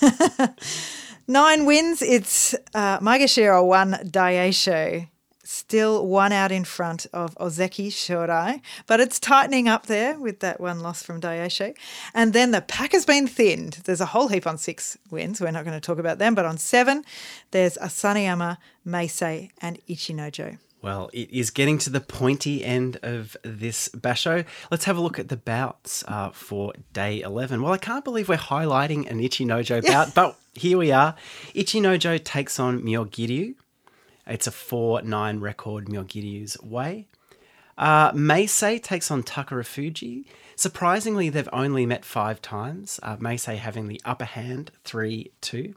Nine 1.28 1.66
wins. 1.66 2.02
It's 2.02 2.54
uh, 2.74 2.98
one, 3.00 3.12
Daieisho 3.12 5.08
still 5.46 6.06
one 6.06 6.32
out 6.32 6.52
in 6.52 6.64
front 6.64 7.06
of 7.12 7.34
Ozeki 7.36 7.88
Shodai, 7.88 8.60
but 8.86 9.00
it's 9.00 9.18
tightening 9.18 9.68
up 9.68 9.86
there 9.86 10.18
with 10.18 10.40
that 10.40 10.60
one 10.60 10.80
loss 10.80 11.02
from 11.02 11.20
Daieisho. 11.20 11.74
And 12.14 12.32
then 12.32 12.50
the 12.50 12.60
pack 12.60 12.92
has 12.92 13.06
been 13.06 13.26
thinned. 13.26 13.80
There's 13.84 14.00
a 14.00 14.06
whole 14.06 14.28
heap 14.28 14.46
on 14.46 14.58
six 14.58 14.98
wins. 15.10 15.40
We're 15.40 15.50
not 15.50 15.64
going 15.64 15.78
to 15.78 15.80
talk 15.80 15.98
about 15.98 16.18
them, 16.18 16.34
but 16.34 16.44
on 16.44 16.58
seven, 16.58 17.04
there's 17.52 17.76
Asanoyama, 17.78 18.58
Meisei, 18.86 19.50
and 19.60 19.78
Ichinojo. 19.88 20.58
Well, 20.82 21.10
it 21.12 21.30
is 21.32 21.50
getting 21.50 21.78
to 21.78 21.90
the 21.90 22.00
pointy 22.00 22.64
end 22.64 22.98
of 23.02 23.36
this 23.42 23.88
basho. 23.88 24.44
Let's 24.70 24.84
have 24.84 24.96
a 24.96 25.00
look 25.00 25.18
at 25.18 25.28
the 25.28 25.36
bouts 25.36 26.04
uh, 26.06 26.30
for 26.30 26.74
day 26.92 27.22
11. 27.22 27.62
Well, 27.62 27.72
I 27.72 27.78
can't 27.78 28.04
believe 28.04 28.28
we're 28.28 28.36
highlighting 28.36 29.10
an 29.10 29.18
Ichinojo 29.18 29.84
bout, 29.84 30.14
but 30.14 30.38
here 30.54 30.78
we 30.78 30.92
are. 30.92 31.16
Ichinojo 31.54 32.22
takes 32.22 32.60
on 32.60 32.82
Myogiryu. 32.82 33.54
It's 34.26 34.46
a 34.46 34.50
4 34.50 35.02
9 35.02 35.40
record 35.40 35.86
Myogiryu's 35.86 36.60
way. 36.62 37.08
Uh, 37.78 38.10
Meisei 38.12 38.82
takes 38.82 39.10
on 39.10 39.22
Takarafuji. 39.22 40.24
Surprisingly, 40.56 41.28
they've 41.28 41.48
only 41.52 41.84
met 41.84 42.02
five 42.04 42.40
times, 42.40 42.98
uh, 43.02 43.18
Meisei 43.18 43.58
having 43.58 43.88
the 43.88 44.00
upper 44.06 44.24
hand 44.24 44.70
3 44.84 45.30
2. 45.42 45.74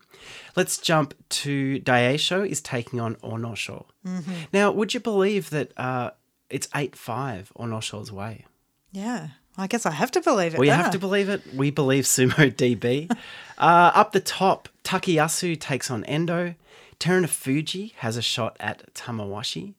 Let's 0.55 0.77
jump 0.77 1.13
to 1.29 1.81
Daieisho 1.81 2.47
is 2.47 2.61
taking 2.61 3.01
on 3.01 3.15
Onosho. 3.15 3.85
Mm-hmm. 4.07 4.31
Now, 4.53 4.71
would 4.71 4.93
you 4.93 5.01
believe 5.01 5.49
that 5.49 5.77
uh, 5.77 6.11
it's 6.49 6.69
8 6.73 6.95
5 6.95 7.51
Onosho's 7.59 8.11
way? 8.11 8.45
Yeah, 8.93 9.27
I 9.57 9.67
guess 9.67 9.85
I 9.85 9.91
have 9.91 10.11
to 10.11 10.21
believe 10.21 10.53
it. 10.53 10.59
We 10.59 10.69
have 10.69 10.87
I? 10.87 10.91
to 10.91 10.99
believe 10.99 11.27
it. 11.27 11.41
We 11.53 11.69
believe 11.71 12.05
Sumo 12.05 12.51
DB. 12.51 13.11
uh, 13.57 13.91
up 13.93 14.13
the 14.13 14.21
top, 14.21 14.69
Takayasu 14.85 15.59
takes 15.59 15.91
on 15.91 16.05
Endo. 16.05 16.55
Terunofuji 16.99 17.93
has 17.95 18.17
a 18.17 18.21
shot 18.21 18.57
at 18.59 18.93
Tamawashi. 18.93 19.73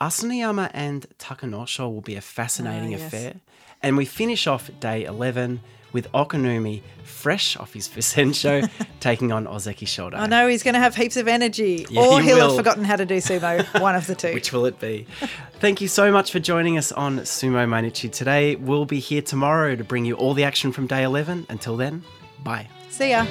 Asanoyama 0.00 0.70
and 0.74 1.06
Takanosho 1.18 1.92
will 1.92 2.00
be 2.00 2.14
a 2.16 2.20
fascinating 2.20 2.94
Ah, 2.94 2.98
yes. 2.98 3.06
affair. 3.06 3.34
And 3.82 3.96
we 3.96 4.04
finish 4.04 4.46
off 4.46 4.70
day 4.80 5.04
11 5.04 5.60
with 5.92 6.10
Okinoumi, 6.12 6.82
fresh 7.04 7.56
off 7.56 7.72
his 7.74 7.88
Fusensho, 7.88 8.68
taking 9.00 9.30
on 9.30 9.46
Ozeki 9.46 9.86
Shodai. 9.86 10.16
I 10.18 10.26
know 10.26 10.48
he's 10.48 10.64
going 10.64 10.74
to 10.74 10.80
have 10.80 10.96
heaps 10.96 11.16
of 11.16 11.28
energy, 11.28 11.86
Yeah, 11.88 12.00
or 12.00 12.20
he 12.20 12.26
he'll 12.28 12.36
will. 12.38 12.48
have 12.48 12.56
forgotten 12.56 12.82
how 12.84 12.96
to 12.96 13.06
do 13.06 13.18
sumo. 13.18 13.80
one 13.80 13.94
of 13.94 14.06
the 14.08 14.14
two. 14.16 14.32
Which 14.34 14.52
will 14.52 14.66
it 14.66 14.80
be? 14.80 15.06
Thank 15.60 15.80
you 15.80 15.86
so 15.88 16.10
much 16.10 16.32
for 16.32 16.40
joining 16.40 16.76
us 16.78 16.90
on 16.92 17.20
Sumo 17.20 17.66
Mainichi 17.68 18.10
today. 18.10 18.56
We'll 18.56 18.86
be 18.86 18.98
here 18.98 19.22
tomorrow 19.22 19.76
to 19.76 19.84
bring 19.84 20.04
you 20.04 20.14
all 20.14 20.34
the 20.34 20.44
action 20.44 20.72
from 20.72 20.86
day 20.88 21.04
11. 21.04 21.46
Until 21.48 21.76
then, 21.76 22.02
bye. 22.42 22.68
See 22.90 23.10
ya. 23.10 23.24